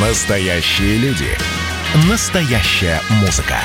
Настоящие 0.00 0.96
люди. 0.98 1.26
Настоящая 2.08 3.00
музыка. 3.20 3.56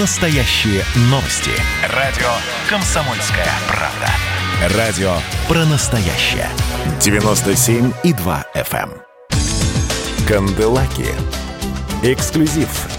Настоящие 0.00 0.82
новости. 1.02 1.52
Радио 1.94 2.26
«Комсомольская 2.68 3.46
правда». 3.68 4.76
Радио 4.76 5.14
про 5.46 5.64
настоящее. 5.66 6.48
97,2 6.98 8.44
FM. 8.56 8.90
эм. 8.90 10.26
Канделаки. 10.26 11.14
Эксклюзив. 12.02 12.97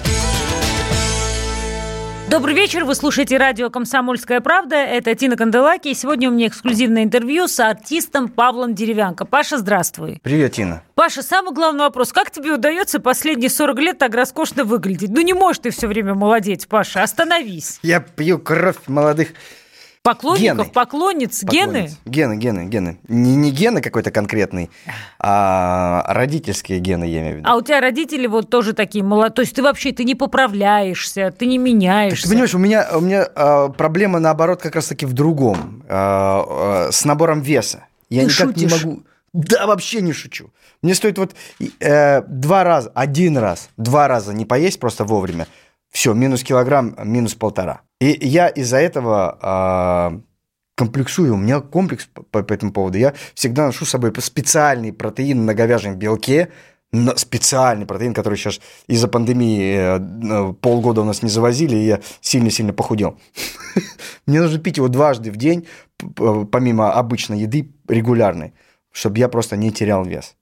Добрый 2.29 2.53
вечер, 2.53 2.85
вы 2.85 2.93
слушаете 2.93 3.37
радио 3.37 3.71
«Комсомольская 3.71 4.39
правда». 4.39 4.75
Это 4.75 5.15
Тина 5.15 5.35
Канделаки. 5.35 5.87
И 5.87 5.95
сегодня 5.95 6.29
у 6.29 6.31
меня 6.31 6.45
эксклюзивное 6.45 7.03
интервью 7.03 7.47
с 7.47 7.59
артистом 7.59 8.29
Павлом 8.29 8.75
Деревянко. 8.75 9.25
Паша, 9.25 9.57
здравствуй. 9.57 10.19
Привет, 10.21 10.53
Тина. 10.53 10.83
Паша, 10.93 11.23
самый 11.23 11.55
главный 11.55 11.85
вопрос. 11.85 12.13
Как 12.13 12.29
тебе 12.29 12.53
удается 12.53 12.99
последние 12.99 13.49
40 13.49 13.79
лет 13.79 13.97
так 13.97 14.13
роскошно 14.13 14.63
выглядеть? 14.63 15.09
Ну 15.09 15.21
не 15.21 15.33
можешь 15.33 15.57
ты 15.63 15.71
все 15.71 15.87
время 15.87 16.13
молодеть, 16.13 16.67
Паша. 16.67 17.01
Остановись. 17.01 17.79
Я 17.81 17.99
пью 17.99 18.37
кровь 18.37 18.77
молодых 18.85 19.29
Поклонников, 20.01 20.67
Гены. 20.67 20.73
поклонниц, 20.73 21.43
гены? 21.43 21.65
поклонниц. 21.67 21.97
Гены, 22.05 22.37
гены, 22.37 22.65
гены. 22.69 22.99
Не, 23.09 23.35
не 23.35 23.51
гены 23.51 23.81
какой-то 23.81 24.11
конкретный, 24.11 24.69
а 25.19 26.05
родительские 26.07 26.79
гены, 26.79 27.03
я 27.03 27.19
имею 27.19 27.35
в 27.35 27.37
виду. 27.39 27.49
А 27.49 27.57
у 27.57 27.61
тебя 27.61 27.81
родители 27.81 28.25
вот 28.25 28.49
тоже 28.49 28.71
такие 28.73 29.03
молодые. 29.03 29.33
То 29.33 29.41
есть 29.41 29.55
ты 29.55 29.61
вообще 29.61 29.91
ты 29.91 30.05
не 30.05 30.15
поправляешься, 30.15 31.33
ты 31.37 31.45
не 31.47 31.57
меняешься. 31.57 32.23
Ты 32.23 32.29
понимаешь, 32.29 32.55
у 32.55 32.59
меня, 32.59 32.87
у 32.95 33.01
меня 33.01 33.27
а, 33.35 33.67
проблема 33.69 34.19
наоборот 34.19 34.61
как 34.61 34.75
раз-таки 34.75 35.05
в 35.05 35.11
другом, 35.11 35.83
а, 35.89 36.87
а, 36.87 36.91
с 36.91 37.03
набором 37.03 37.41
веса. 37.41 37.85
Я 38.09 38.21
Ты 38.21 38.27
никак 38.27 38.55
не 38.55 38.67
шутишь? 38.69 38.83
могу. 38.85 39.03
Да, 39.33 39.67
вообще 39.67 40.01
не 40.01 40.13
шучу. 40.13 40.51
Мне 40.81 40.95
стоит 40.95 41.17
вот 41.17 41.35
э, 41.81 42.21
два 42.21 42.63
раза, 42.63 42.89
один 42.95 43.37
раз, 43.37 43.69
два 43.75 44.07
раза 44.07 44.33
не 44.33 44.45
поесть 44.45 44.79
просто 44.79 45.03
вовремя. 45.03 45.45
Все, 45.91 46.13
минус 46.13 46.41
килограмм, 46.43 46.95
минус 47.03 47.35
полтора. 47.35 47.81
И 47.99 48.17
я 48.21 48.47
из-за 48.47 48.77
этого 48.77 49.37
а, 49.41 50.21
комплексую. 50.77 51.33
У 51.33 51.37
меня 51.37 51.59
комплекс 51.59 52.05
по, 52.05 52.43
по- 52.43 52.53
этому 52.53 52.71
поводу. 52.71 52.97
Я 52.97 53.13
всегда 53.33 53.65
ношу 53.65 53.85
с 53.85 53.89
собой 53.89 54.13
специальный 54.19 54.93
протеин 54.93 55.45
на 55.45 55.53
говяжьем 55.53 55.95
белке, 55.95 56.49
на- 56.93 57.17
специальный 57.17 57.85
протеин, 57.85 58.13
который 58.13 58.37
сейчас 58.37 58.61
из-за 58.87 59.09
пандемии 59.09 59.75
э, 59.75 59.99
э, 59.99 60.53
полгода 60.53 61.01
у 61.01 61.03
нас 61.03 61.21
не 61.21 61.29
завозили, 61.29 61.75
и 61.75 61.85
я 61.85 61.99
сильно-сильно 62.21 62.71
похудел. 62.71 63.19
Мне 64.25 64.41
нужно 64.41 64.59
пить 64.59 64.77
его 64.77 64.87
дважды 64.87 65.29
в 65.31 65.35
день, 65.35 65.67
помимо 65.97 66.93
обычной 66.93 67.41
еды, 67.41 67.73
регулярной, 67.89 68.53
чтобы 68.93 69.19
я 69.19 69.27
просто 69.27 69.57
не 69.57 69.71
терял 69.71 70.05
вес. 70.05 70.35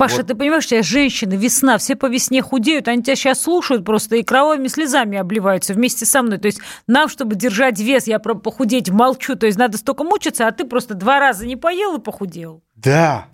Паша, 0.00 0.16
Вот. 0.16 0.28
ты 0.28 0.34
понимаешь, 0.34 0.64
сейчас 0.64 0.86
женщины, 0.86 1.34
весна, 1.34 1.76
все 1.76 1.94
по 1.94 2.06
весне 2.06 2.40
худеют, 2.40 2.88
они 2.88 3.02
тебя 3.02 3.16
сейчас 3.16 3.42
слушают 3.42 3.84
просто 3.84 4.16
и 4.16 4.22
кровавыми 4.22 4.66
слезами 4.68 5.18
обливаются 5.18 5.74
вместе 5.74 6.06
со 6.06 6.22
мной. 6.22 6.38
То 6.38 6.46
есть 6.46 6.58
нам, 6.86 7.10
чтобы 7.10 7.34
держать 7.34 7.78
вес, 7.78 8.06
я 8.06 8.18
про 8.18 8.32
похудеть 8.32 8.88
молчу, 8.88 9.36
то 9.36 9.44
есть 9.44 9.58
надо 9.58 9.76
столько 9.76 10.02
мучиться, 10.02 10.46
а 10.46 10.52
ты 10.52 10.64
просто 10.64 10.94
два 10.94 11.20
раза 11.20 11.46
не 11.46 11.54
поел 11.54 11.98
и 11.98 12.00
похудел. 12.00 12.62
Да. 12.76 13.26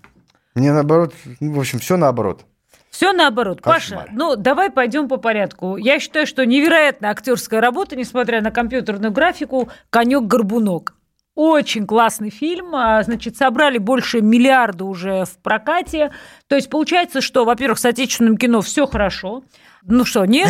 Мне 0.56 0.72
наоборот, 0.72 1.14
ну, 1.38 1.52
в 1.52 1.60
общем, 1.60 1.78
все 1.78 1.96
наоборот. 1.96 2.44
Все 2.90 3.12
наоборот. 3.12 3.60
Кошмар. 3.60 4.06
Паша, 4.06 4.12
ну 4.12 4.34
давай 4.34 4.68
пойдем 4.68 5.06
по 5.06 5.18
порядку. 5.18 5.76
Я 5.76 6.00
считаю, 6.00 6.26
что 6.26 6.44
невероятная 6.44 7.10
актерская 7.10 7.60
работа, 7.60 7.94
несмотря 7.94 8.40
на 8.40 8.50
компьютерную 8.50 9.12
графику, 9.12 9.68
конек-горбунок. 9.90 10.95
Очень 11.36 11.86
классный 11.86 12.30
фильм. 12.30 12.74
А, 12.74 13.02
Значит, 13.02 13.36
собрали 13.36 13.76
больше 13.76 14.22
миллиарда 14.22 14.86
уже 14.86 15.26
в 15.26 15.36
прокате. 15.42 16.10
То 16.48 16.56
есть 16.56 16.70
получается, 16.70 17.20
что, 17.20 17.44
во-первых, 17.44 17.78
с 17.78 17.84
отечественным 17.84 18.38
кино 18.38 18.62
все 18.62 18.86
хорошо. 18.86 19.44
Ну 19.88 20.06
что, 20.06 20.24
нет? 20.24 20.48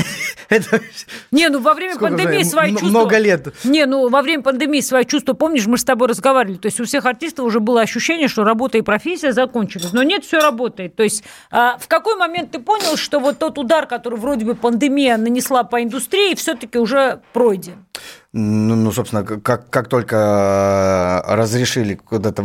Не, 1.30 1.48
ну 1.48 1.58
во 1.58 1.74
время 1.74 1.98
пандемии 1.98 2.44
свои 2.44 2.70
чувства... 2.70 2.88
много 2.88 3.18
лет. 3.18 3.52
Не, 3.64 3.84
ну 3.84 4.08
во 4.08 4.22
время 4.22 4.44
пандемии 4.44 4.80
свои 4.80 5.04
чувства, 5.04 5.34
помнишь, 5.34 5.66
мы 5.66 5.76
с 5.76 5.84
тобой 5.84 6.08
разговаривали, 6.08 6.56
то 6.56 6.66
есть 6.66 6.80
у 6.80 6.84
всех 6.84 7.04
артистов 7.04 7.44
уже 7.44 7.60
было 7.60 7.80
ощущение, 7.82 8.28
что 8.28 8.44
работа 8.44 8.78
и 8.78 8.82
профессия 8.82 9.32
закончились, 9.32 9.92
но 9.92 10.04
нет, 10.04 10.24
все 10.24 10.38
работает. 10.38 10.96
То 10.96 11.02
есть 11.02 11.24
а, 11.50 11.76
в 11.78 11.88
какой 11.88 12.16
момент 12.16 12.52
ты 12.52 12.60
понял, 12.60 12.96
что 12.96 13.18
вот 13.18 13.38
тот 13.38 13.58
удар, 13.58 13.86
который 13.86 14.18
вроде 14.18 14.46
бы 14.46 14.54
пандемия 14.54 15.16
нанесла 15.16 15.64
по 15.64 15.82
индустрии, 15.82 16.34
все-таки 16.34 16.78
уже 16.78 17.20
пройден? 17.32 17.85
Ну, 18.32 18.74
ну, 18.74 18.92
собственно, 18.92 19.22
как, 19.24 19.70
как 19.70 19.88
только 19.88 20.16
э, 21.26 21.34
разрешили 21.34 21.94
куда-то 21.94 22.42
э, 22.42 22.44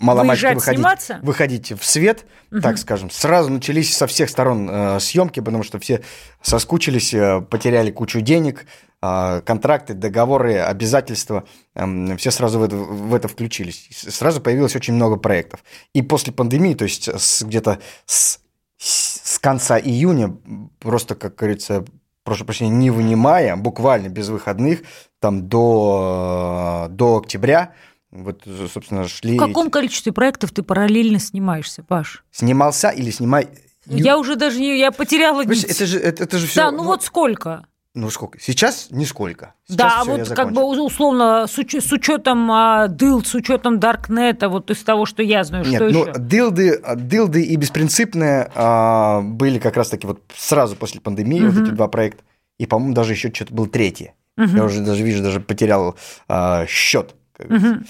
Выезжать, 0.00 0.54
выходить, 0.56 0.78
сниматься? 0.78 1.18
выходить 1.22 1.72
в 1.72 1.84
свет, 1.84 2.24
так 2.62 2.78
скажем, 2.78 3.10
сразу 3.10 3.50
начались 3.50 3.96
со 3.96 4.06
всех 4.06 4.28
сторон 4.30 4.68
э, 4.70 5.00
съемки, 5.00 5.40
потому 5.40 5.62
что 5.62 5.78
все 5.78 6.02
соскучились, 6.42 7.14
э, 7.14 7.40
потеряли 7.42 7.90
кучу 7.92 8.20
денег, 8.20 8.66
э, 9.02 9.40
контракты, 9.46 9.94
договоры, 9.94 10.56
обязательства, 10.58 11.44
эм, 11.74 12.16
все 12.16 12.30
сразу 12.32 12.58
в 12.58 12.62
это, 12.64 12.76
в 12.76 13.14
это 13.14 13.28
включились. 13.28 13.88
С- 13.92 14.10
Сразу 14.16 14.40
появилось 14.40 14.74
очень 14.74 14.94
много 14.94 15.16
проектов. 15.16 15.60
И 15.94 16.02
после 16.02 16.32
пандемии, 16.32 16.74
то 16.74 16.84
есть 16.84 17.08
с- 17.08 17.42
где-то 17.42 17.78
с, 18.06 18.40
с 18.78 19.38
конца 19.38 19.78
июня, 19.78 20.36
просто, 20.80 21.14
как 21.14 21.36
говорится, 21.36 21.84
прошу 22.30 22.44
прощения, 22.44 22.70
не 22.70 22.90
вынимая, 22.90 23.56
буквально 23.56 24.08
без 24.08 24.28
выходных, 24.28 24.82
там 25.18 25.48
до, 25.48 26.86
до 26.88 27.18
октября, 27.18 27.74
вот, 28.12 28.44
собственно, 28.72 29.08
шли... 29.08 29.36
В 29.36 29.44
каком 29.44 29.68
количестве 29.68 30.12
проектов 30.12 30.52
ты 30.52 30.62
параллельно 30.62 31.18
снимаешься, 31.18 31.82
Паш? 31.82 32.22
Снимался 32.30 32.90
или 32.90 33.10
снимай... 33.10 33.48
Я 33.84 34.16
уже 34.16 34.36
даже 34.36 34.60
не... 34.60 34.78
Я 34.78 34.92
потеряла 34.92 35.40
Понимаешь, 35.40 35.64
это 35.64 35.86
же, 35.86 35.98
это, 35.98 36.22
это 36.22 36.38
же 36.38 36.46
все... 36.46 36.60
Да, 36.60 36.70
ну, 36.70 36.84
вот 36.84 37.02
сколько? 37.02 37.66
Ну 37.94 38.08
сколько? 38.10 38.38
Сейчас 38.40 38.88
нисколько. 38.90 39.54
Сейчас 39.66 39.76
да, 39.76 40.02
всё, 40.02 40.16
я 40.16 40.24
вот 40.24 40.34
как 40.34 40.52
бы 40.52 40.62
условно 40.62 41.46
с, 41.48 41.58
уч- 41.58 41.80
с 41.80 41.90
учетом 41.90 42.50
а, 42.52 42.86
дыл, 42.86 43.24
с 43.24 43.34
учетом 43.34 43.80
Даркнета, 43.80 44.48
вот 44.48 44.70
из 44.70 44.82
того, 44.84 45.06
что 45.06 45.24
я 45.24 45.42
знаю, 45.42 45.64
Нет, 45.64 45.74
что 45.74 45.90
ну, 45.90 46.06
еще? 46.06 46.12
дилды, 46.16 46.82
дилды 46.96 47.42
и 47.42 47.56
беспринципные 47.56 48.48
а, 48.54 49.22
были 49.22 49.58
как 49.58 49.76
раз-таки 49.76 50.06
вот 50.06 50.22
сразу 50.36 50.76
после 50.76 51.00
пандемии, 51.00 51.40
вот 51.42 51.62
эти 51.62 51.70
два 51.72 51.88
проекта. 51.88 52.22
И, 52.58 52.66
по-моему, 52.66 52.94
даже 52.94 53.14
еще 53.14 53.32
что-то 53.32 53.54
был 53.54 53.66
третий. 53.66 54.12
Я 54.36 54.64
уже 54.64 54.82
даже 54.82 55.02
вижу, 55.02 55.22
даже 55.22 55.40
потерял 55.40 55.96
а, 56.28 56.66
счет. 56.66 57.16
говорится. 57.36 57.82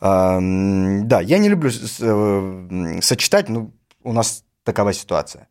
А, 0.00 0.38
да, 0.40 1.20
я 1.20 1.38
не 1.38 1.48
люблю 1.48 1.70
э, 1.70 3.00
сочетать, 3.02 3.48
ну, 3.48 3.72
у 4.02 4.12
нас 4.12 4.42
такова 4.64 4.92
ситуация. 4.92 5.46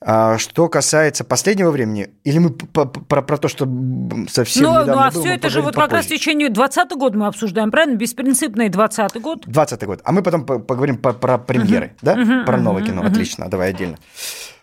А 0.00 0.38
что 0.38 0.68
касается 0.68 1.24
последнего 1.24 1.70
времени, 1.72 2.10
или 2.22 2.38
мы 2.38 2.50
п- 2.50 2.86
п- 2.86 3.00
про, 3.00 3.20
про 3.20 3.36
то, 3.36 3.48
что 3.48 3.66
совсем 4.28 4.62
Ну, 4.62 4.70
недавно 4.70 4.92
ну 4.94 4.98
а 5.00 5.10
было, 5.10 5.22
все 5.24 5.34
это 5.34 5.50
же 5.50 5.60
вот 5.60 5.74
как 5.74 5.90
раз 5.90 6.04
в 6.04 6.08
попозже. 6.08 6.08
течение 6.20 6.50
20 6.50 6.90
года 6.92 7.18
мы 7.18 7.26
обсуждаем, 7.26 7.72
правильно? 7.72 7.96
Беспринципный 7.96 8.68
20 8.68 9.20
год. 9.20 9.42
20 9.46 9.84
год. 9.86 10.00
А 10.04 10.12
мы 10.12 10.22
потом 10.22 10.46
по- 10.46 10.60
поговорим 10.60 10.98
по- 10.98 11.12
про 11.12 11.36
премьеры, 11.38 11.96
да? 12.00 12.16
про 12.46 12.56
новое 12.58 12.84
кино. 12.84 13.02
Отлично, 13.04 13.48
давай 13.48 13.70
отдельно. 13.70 13.96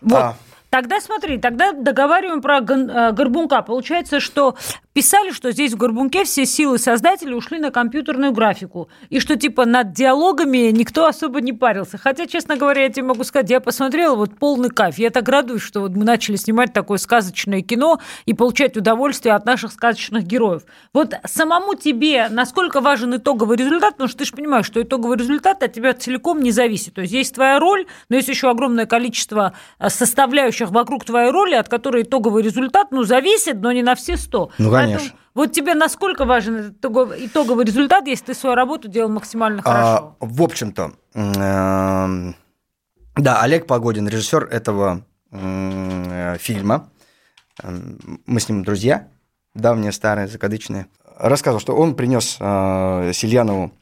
Вот. 0.00 0.14
А. 0.18 0.34
Тогда 0.70 1.00
смотри, 1.00 1.38
тогда 1.38 1.72
договариваем 1.72 2.40
про 2.42 2.58
э, 2.58 3.12
Горбунка. 3.12 3.62
Получается, 3.62 4.20
что 4.20 4.56
писали, 4.96 5.30
что 5.30 5.52
здесь 5.52 5.74
в 5.74 5.76
Горбунке 5.76 6.24
все 6.24 6.46
силы 6.46 6.78
создателей 6.78 7.34
ушли 7.34 7.58
на 7.58 7.70
компьютерную 7.70 8.32
графику. 8.32 8.88
И 9.10 9.20
что 9.20 9.36
типа 9.36 9.66
над 9.66 9.92
диалогами 9.92 10.70
никто 10.70 11.04
особо 11.04 11.42
не 11.42 11.52
парился. 11.52 11.98
Хотя, 11.98 12.26
честно 12.26 12.56
говоря, 12.56 12.84
я 12.84 12.88
тебе 12.88 13.02
могу 13.02 13.22
сказать, 13.24 13.50
я 13.50 13.60
посмотрела, 13.60 14.14
вот 14.14 14.38
полный 14.38 14.70
кайф. 14.70 14.96
Я 14.96 15.10
так 15.10 15.28
радуюсь, 15.28 15.60
что 15.60 15.80
вот 15.80 15.94
мы 15.94 16.06
начали 16.06 16.36
снимать 16.36 16.72
такое 16.72 16.96
сказочное 16.96 17.60
кино 17.60 18.00
и 18.24 18.32
получать 18.32 18.78
удовольствие 18.78 19.34
от 19.34 19.44
наших 19.44 19.72
сказочных 19.72 20.24
героев. 20.24 20.62
Вот 20.94 21.12
самому 21.26 21.74
тебе 21.74 22.28
насколько 22.30 22.80
важен 22.80 23.14
итоговый 23.16 23.58
результат, 23.58 23.96
потому 23.96 24.08
что 24.08 24.20
ты 24.20 24.24
же 24.24 24.32
понимаешь, 24.32 24.64
что 24.64 24.80
итоговый 24.80 25.18
результат 25.18 25.62
от 25.62 25.74
тебя 25.74 25.92
целиком 25.92 26.40
не 26.40 26.52
зависит. 26.52 26.94
То 26.94 27.02
есть 27.02 27.12
есть 27.12 27.34
твоя 27.34 27.58
роль, 27.58 27.84
но 28.08 28.16
есть 28.16 28.28
еще 28.28 28.48
огромное 28.48 28.86
количество 28.86 29.52
э, 29.78 29.90
составляющих 29.90 30.70
вокруг 30.70 31.04
твоей 31.04 31.30
роли, 31.30 31.54
от 31.54 31.68
которой 31.68 32.04
итоговый 32.04 32.42
результат, 32.42 32.92
ну, 32.92 33.02
зависит, 33.02 33.60
но 33.60 33.72
не 33.72 33.82
на 33.82 33.94
все 33.94 34.16
сто. 34.16 34.50
Ну, 34.56 34.70
Поэтому 34.85 34.85
конечно. 34.94 35.18
вот 35.34 35.52
тебе 35.52 35.74
насколько 35.74 36.24
важен 36.24 36.56
этот 36.56 36.76
итоговый, 37.18 37.64
результат, 37.64 38.06
если 38.06 38.26
ты 38.26 38.34
свою 38.34 38.54
работу 38.56 38.88
делал 38.88 39.08
максимально 39.10 39.62
хорошо? 39.62 40.16
А, 40.20 40.24
в 40.24 40.42
общем-то, 40.42 40.92
м, 41.14 42.34
да, 43.16 43.40
Олег 43.42 43.66
Погодин, 43.66 44.08
режиссер 44.08 44.44
этого 44.44 45.02
э, 45.32 46.36
фильма. 46.38 46.88
М, 47.62 47.98
Мы 48.26 48.40
с 48.40 48.48
ним 48.48 48.64
друзья, 48.64 49.08
давние, 49.54 49.92
старые, 49.92 50.28
закадычные. 50.28 50.86
Рассказывал, 51.18 51.60
что 51.60 51.74
он 51.74 51.94
принес 51.94 52.36
э, 52.38 53.10
Сильянову 53.14 53.72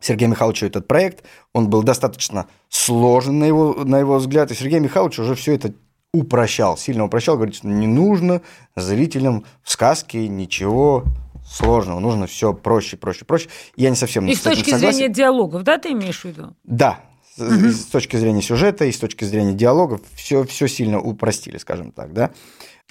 Сергею 0.00 0.30
Михайловичу 0.30 0.66
этот 0.66 0.86
проект. 0.86 1.24
Он 1.52 1.70
был 1.70 1.82
достаточно 1.82 2.46
сложен 2.68 3.38
на 3.38 3.44
его, 3.44 3.72
на 3.84 3.98
его 3.98 4.18
взгляд, 4.18 4.50
и 4.50 4.54
Сергей 4.54 4.80
Михайлович 4.80 5.18
уже 5.18 5.34
все 5.34 5.54
это 5.54 5.72
упрощал, 6.14 6.76
сильно 6.78 7.04
упрощал, 7.04 7.34
говорит, 7.34 7.56
что 7.56 7.66
не 7.66 7.88
нужно 7.88 8.40
зрителям 8.76 9.44
в 9.62 9.70
сказке 9.70 10.28
ничего 10.28 11.04
сложного, 11.44 11.98
нужно 11.98 12.28
все 12.28 12.54
проще, 12.54 12.96
проще, 12.96 13.24
проще. 13.24 13.48
Я 13.74 13.90
не 13.90 13.96
совсем 13.96 14.24
И 14.26 14.34
с 14.34 14.40
точки 14.40 14.70
согласен. 14.70 14.98
зрения 14.98 15.12
диалогов, 15.12 15.64
да, 15.64 15.76
ты 15.76 15.90
имеешь 15.90 16.20
в 16.20 16.24
виду? 16.24 16.54
Да, 16.62 17.00
с, 17.36 17.40
угу. 17.40 17.68
с 17.68 17.86
точки 17.86 18.16
зрения 18.16 18.42
сюжета 18.42 18.84
и 18.84 18.92
с 18.92 18.98
точки 18.98 19.24
зрения 19.24 19.54
диалогов 19.54 20.02
все, 20.14 20.44
все 20.44 20.68
сильно 20.68 21.00
упростили, 21.00 21.58
скажем 21.58 21.90
так, 21.90 22.12
да. 22.12 22.30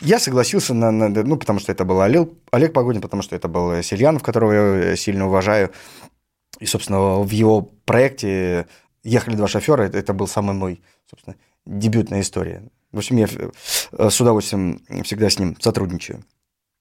Я 0.01 0.19
согласился 0.19 0.73
на, 0.73 0.91
на 0.91 1.07
ну, 1.07 1.37
потому 1.37 1.59
что 1.59 1.71
это 1.71 1.85
был 1.85 2.01
Олег, 2.01 2.29
Олег 2.51 2.73
Погодин, 2.73 3.01
потому 3.01 3.21
что 3.21 3.37
это 3.37 3.47
был 3.47 3.81
Сельянов, 3.83 4.21
которого 4.21 4.51
я 4.51 4.95
сильно 4.97 5.27
уважаю. 5.27 5.71
И, 6.59 6.65
собственно, 6.65 7.19
в 7.19 7.29
его 7.29 7.61
проекте 7.85 8.67
«Ехали 9.03 9.35
два 9.35 9.47
шофера» 9.47 9.83
это 9.83 10.13
был 10.13 10.27
самый 10.27 10.55
мой, 10.55 10.81
собственно, 11.09 11.37
дебютная 11.65 12.21
история. 12.21 12.63
В 12.93 12.99
общем, 12.99 13.17
я 13.17 13.27
э, 13.27 14.09
с 14.09 14.21
удовольствием 14.21 14.81
всегда 15.03 15.29
с 15.29 15.39
ним 15.39 15.59
сотрудничаю. 15.59 16.23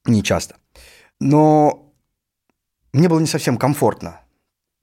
Не 0.04 0.22
часто. 0.22 0.56
Но 1.18 1.92
мне 2.92 3.08
было 3.08 3.18
не 3.18 3.26
совсем 3.26 3.56
комфортно 3.56 4.20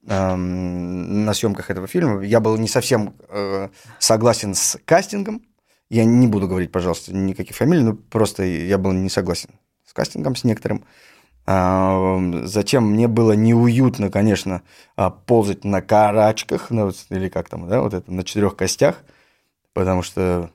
эм, 0.08 1.26
на 1.26 1.34
съемках 1.34 1.70
этого 1.70 1.88
фильма. 1.88 2.22
Я 2.24 2.40
был 2.40 2.58
не 2.58 2.68
совсем 2.68 3.14
э, 3.30 3.70
согласен 4.00 4.56
с 4.56 4.80
кастингом. 4.86 5.44
Я 5.90 6.04
не 6.04 6.26
буду 6.26 6.48
говорить, 6.48 6.72
пожалуйста, 6.72 7.16
никаких 7.16 7.56
фамилий, 7.56 7.84
но 7.84 7.94
просто 7.94 8.44
я 8.44 8.78
был 8.80 8.92
не 8.92 9.10
согласен 9.10 9.52
с 9.86 9.94
кастингом, 9.94 10.36
с 10.36 10.44
некоторым. 10.44 10.84
Эм, 11.46 12.48
затем 12.48 12.92
мне 12.92 13.08
было 13.08 13.34
неуютно, 13.34 14.10
конечно, 14.10 14.64
а, 14.96 15.12
ползать 15.12 15.64
на 15.64 15.82
карачках, 15.82 16.72
ну, 16.72 16.92
или 17.10 17.30
как 17.30 17.50
там, 17.50 17.68
да, 17.68 17.82
вот 17.82 17.94
это, 17.94 18.12
на 18.12 18.24
четырех 18.24 18.56
костях, 18.56 19.04
потому 19.74 20.02
что 20.04 20.52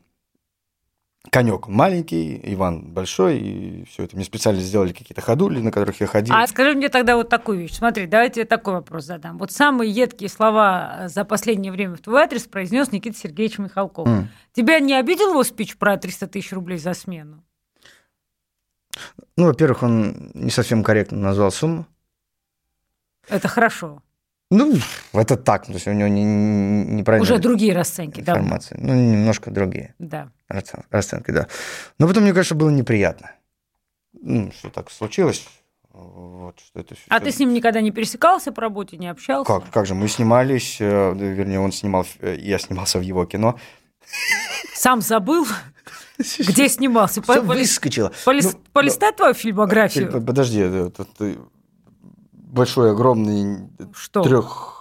конек 1.31 1.69
маленький, 1.69 2.41
Иван 2.45 2.83
большой, 2.93 3.39
и 3.39 3.85
все 3.87 4.05
это. 4.05 4.17
Мне 4.17 4.25
специально 4.25 4.61
сделали 4.61 4.93
какие-то 4.93 5.21
ходули, 5.21 5.61
на 5.61 5.71
которых 5.71 6.01
я 6.01 6.07
ходил. 6.07 6.35
А 6.35 6.47
скажи 6.47 6.75
мне 6.75 6.89
тогда 6.89 7.17
вот 7.17 7.29
такую 7.29 7.59
вещь. 7.59 7.75
Смотри, 7.75 8.07
давайте 8.07 8.41
я 8.41 8.47
такой 8.47 8.75
вопрос 8.75 9.05
задам. 9.05 9.39
Вот 9.39 9.51
самые 9.51 9.91
едкие 9.91 10.29
слова 10.29 11.05
за 11.09 11.25
последнее 11.25 11.73
время 11.73 11.97
в 11.97 12.01
твой 12.01 12.23
адрес 12.23 12.43
произнес 12.45 12.93
Никита 12.93 13.19
Сергеевич 13.19 13.59
Михалков. 13.59 14.07
Mm. 14.07 14.25
Тебя 14.53 14.81
не 14.81 14.95
обидел 14.95 15.31
его 15.31 15.43
спич 15.43 15.77
про 15.77 15.97
300 15.97 16.27
тысяч 16.29 16.53
рублей 16.53 16.79
за 16.79 16.95
смену? 16.95 17.43
Ну, 19.37 19.47
во-первых, 19.47 19.83
он 19.83 20.31
не 20.35 20.51
совсем 20.51 20.85
корректно 20.85 21.19
назвал 21.19 21.51
сумму. 21.51 21.87
Это 23.29 23.49
хорошо. 23.49 24.03
Ну, 24.55 24.79
это 25.13 25.37
так, 25.37 25.67
то 25.67 25.73
есть 25.73 25.89
у 25.89 25.93
него 25.93 26.07
не, 26.07 26.23
не, 26.23 26.85
неправильно. 26.85 27.25
Уже 27.25 27.39
другие 27.39 27.75
расценки, 27.75 28.21
да? 28.21 28.35
Информация. 28.35 28.79
Ну, 28.81 28.95
немножко 28.95 29.51
другие. 29.51 29.95
Да. 29.99 30.31
Расценки, 30.49 31.33
да. 31.33 31.49
Но 31.99 32.07
потом, 32.07 32.23
мне 32.23 32.33
кажется, 32.33 32.55
было 32.55 32.71
неприятно. 32.71 33.33
Ну, 34.13 34.53
что 34.53 34.71
так 34.71 34.93
случилось. 34.93 35.45
Вот, 35.93 36.61
что 36.61 36.81
это 36.81 36.95
а 37.09 37.17
все... 37.17 37.25
ты 37.25 37.33
с 37.33 37.39
ним 37.41 37.53
никогда 37.53 37.81
не 37.81 37.91
пересекался 37.91 38.53
по 38.53 38.63
работе, 38.63 38.97
не 38.97 39.09
общался? 39.09 39.45
Как, 39.45 39.71
как 39.71 39.87
же, 39.87 39.95
мы 39.95 40.09
снимались, 40.09 40.77
э, 40.81 41.15
вернее, 41.15 41.61
он 41.61 41.73
снимал, 41.73 42.07
э, 42.21 42.37
я 42.39 42.59
снимался 42.59 42.99
в 42.99 43.03
его 43.03 43.27
кино. 43.27 43.59
Сам 44.75 45.01
забыл? 45.01 45.47
Где 46.19 46.69
снимался? 46.69 47.23
Все 47.23 47.41
выскочило. 47.41 48.13
Полис... 48.25 48.53
Ну, 48.53 48.61
полистать 48.73 49.17
твою 49.17 49.35
фильмографию? 49.35 50.23
Подожди, 50.23 50.61
это, 50.61 51.07
большой, 52.55 52.93
огромный 52.93 53.69
Что? 53.95 54.23
трех 54.23 54.75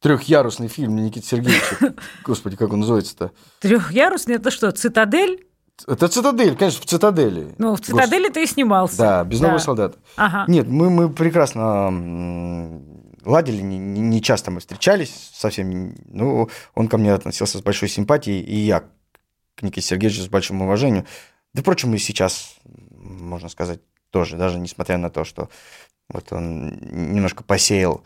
трехярусный 0.00 0.68
фильм 0.68 0.96
Никиты 0.96 1.26
Сергеевича. 1.26 1.94
Господи, 2.24 2.56
как 2.56 2.72
он 2.72 2.80
называется-то? 2.80 3.32
Трехярусный 3.60 4.36
это 4.36 4.50
что, 4.50 4.70
цитадель? 4.70 5.46
Это 5.86 6.08
цитадель, 6.08 6.56
конечно, 6.56 6.82
в 6.82 6.86
цитадели. 6.86 7.54
Ну, 7.58 7.74
в 7.76 7.80
цитадели 7.80 8.28
ты 8.30 8.42
и 8.42 8.46
снимался. 8.46 8.98
Да, 8.98 9.24
без 9.24 9.40
да. 9.40 9.46
нового 9.46 9.58
солдата. 9.58 9.98
Ага. 10.16 10.44
Нет, 10.48 10.66
мы, 10.66 10.90
мы 10.90 11.08
прекрасно 11.08 12.82
ладили, 13.24 13.60
не, 13.62 13.78
не 13.78 14.22
часто 14.22 14.50
мы 14.50 14.60
встречались 14.60 15.30
совсем. 15.34 15.94
Ну, 16.06 16.48
он 16.74 16.88
ко 16.88 16.98
мне 16.98 17.12
относился 17.12 17.58
с 17.58 17.62
большой 17.62 17.88
симпатией, 17.88 18.40
и 18.40 18.56
я 18.56 18.84
к 19.54 19.62
Никите 19.62 19.86
Сергеевичу 19.86 20.22
с 20.22 20.28
большим 20.28 20.62
уважением. 20.62 21.06
Да, 21.54 21.62
впрочем, 21.62 21.94
и 21.94 21.98
сейчас, 21.98 22.56
можно 22.92 23.48
сказать, 23.48 23.80
тоже, 24.10 24.36
даже 24.36 24.58
несмотря 24.58 24.98
на 24.98 25.10
то, 25.10 25.24
что 25.24 25.48
вот 26.08 26.32
он 26.32 26.78
немножко 26.90 27.44
посеял. 27.44 28.02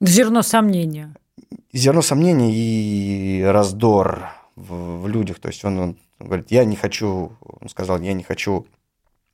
Зерно 0.00 0.42
сомнения. 0.42 1.14
Зерно 1.72 2.02
сомнения 2.02 2.52
и 2.52 3.42
раздор 3.42 4.28
в, 4.56 5.02
в 5.02 5.08
людях. 5.08 5.40
То 5.40 5.48
есть 5.48 5.64
он, 5.64 5.78
он 5.78 5.98
говорит, 6.18 6.50
я 6.50 6.64
не 6.64 6.76
хочу, 6.76 7.32
он 7.40 7.68
сказал, 7.68 8.00
я 8.00 8.12
не 8.12 8.22
хочу 8.22 8.66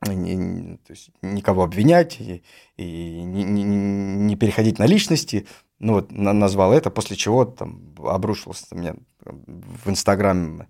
не, 0.06 0.78
то 0.78 0.92
есть 0.92 1.10
никого 1.20 1.62
обвинять 1.62 2.20
и, 2.20 2.42
и 2.76 3.22
не, 3.22 3.44
не, 3.44 3.62
не 3.64 4.36
переходить 4.36 4.78
на 4.78 4.86
личности. 4.86 5.46
Ну 5.78 5.94
вот 5.94 6.10
назвал 6.10 6.72
это, 6.72 6.90
после 6.90 7.16
чего 7.16 7.44
там 7.44 7.94
обрушился 7.98 8.66
у 8.70 8.76
меня 8.76 8.94
в 9.24 9.90
Инстаграме 9.90 10.68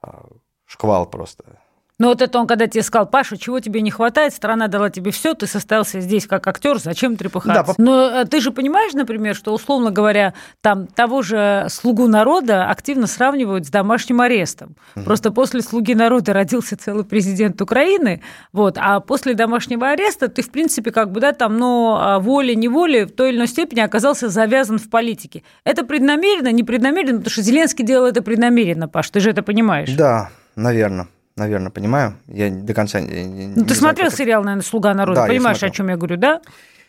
а, 0.00 0.28
шквал 0.64 1.06
просто 1.06 1.60
но 1.98 2.08
вот 2.08 2.22
это 2.22 2.38
он, 2.38 2.46
когда 2.46 2.68
тебе 2.68 2.82
сказал, 2.82 3.06
Паша, 3.06 3.36
чего 3.36 3.58
тебе 3.58 3.80
не 3.80 3.90
хватает, 3.90 4.32
страна 4.32 4.68
дала 4.68 4.88
тебе 4.88 5.10
все, 5.10 5.34
ты 5.34 5.48
состоялся 5.48 6.00
здесь 6.00 6.26
как 6.26 6.46
актер, 6.46 6.78
зачем 6.78 7.16
трепыхаться? 7.16 7.74
Да, 7.76 7.82
Но 7.82 8.08
э, 8.08 8.24
ты 8.24 8.40
же 8.40 8.52
понимаешь, 8.52 8.92
например, 8.92 9.34
что, 9.34 9.52
условно 9.52 9.90
говоря, 9.90 10.34
там 10.60 10.86
того 10.86 11.22
же 11.22 11.66
«Слугу 11.68 12.06
народа» 12.06 12.70
активно 12.70 13.08
сравнивают 13.08 13.66
с 13.66 13.70
домашним 13.70 14.20
арестом. 14.20 14.76
Угу. 14.94 15.04
Просто 15.04 15.32
после 15.32 15.60
«Слуги 15.60 15.94
народа» 15.94 16.32
родился 16.32 16.76
целый 16.76 17.04
президент 17.04 17.60
Украины, 17.60 18.22
вот, 18.52 18.78
а 18.78 19.00
после 19.00 19.34
домашнего 19.34 19.90
ареста 19.90 20.28
ты, 20.28 20.42
в 20.42 20.50
принципе, 20.50 20.92
как 20.92 21.10
бы, 21.10 21.20
да, 21.20 21.32
там, 21.32 21.60
а, 21.62 22.20
волей-неволей 22.20 23.06
в 23.06 23.10
той 23.10 23.30
или 23.30 23.38
иной 23.38 23.48
степени 23.48 23.80
оказался 23.80 24.28
завязан 24.28 24.78
в 24.78 24.88
политике. 24.88 25.42
Это 25.64 25.84
преднамеренно, 25.84 26.52
не 26.52 26.62
преднамеренно, 26.62 27.18
потому 27.18 27.32
что 27.32 27.42
Зеленский 27.42 27.84
делал 27.84 28.06
это 28.06 28.22
преднамеренно, 28.22 28.86
Паш, 28.86 29.10
ты 29.10 29.18
же 29.18 29.30
это 29.30 29.42
понимаешь. 29.42 29.90
Да, 29.94 30.30
наверное 30.54 31.08
наверное, 31.38 31.70
понимаю. 31.70 32.16
Я 32.26 32.50
до 32.50 32.74
конца 32.74 33.00
не, 33.00 33.48
ну, 33.48 33.64
Ты 33.64 33.74
смотрел 33.74 34.10
как... 34.10 34.18
сериал, 34.18 34.42
наверное, 34.44 34.64
«Слуга 34.64 34.92
народа», 34.94 35.22
да, 35.22 35.26
понимаешь, 35.26 35.62
о 35.62 35.70
чем 35.70 35.88
я 35.88 35.96
говорю, 35.96 36.16
да? 36.16 36.40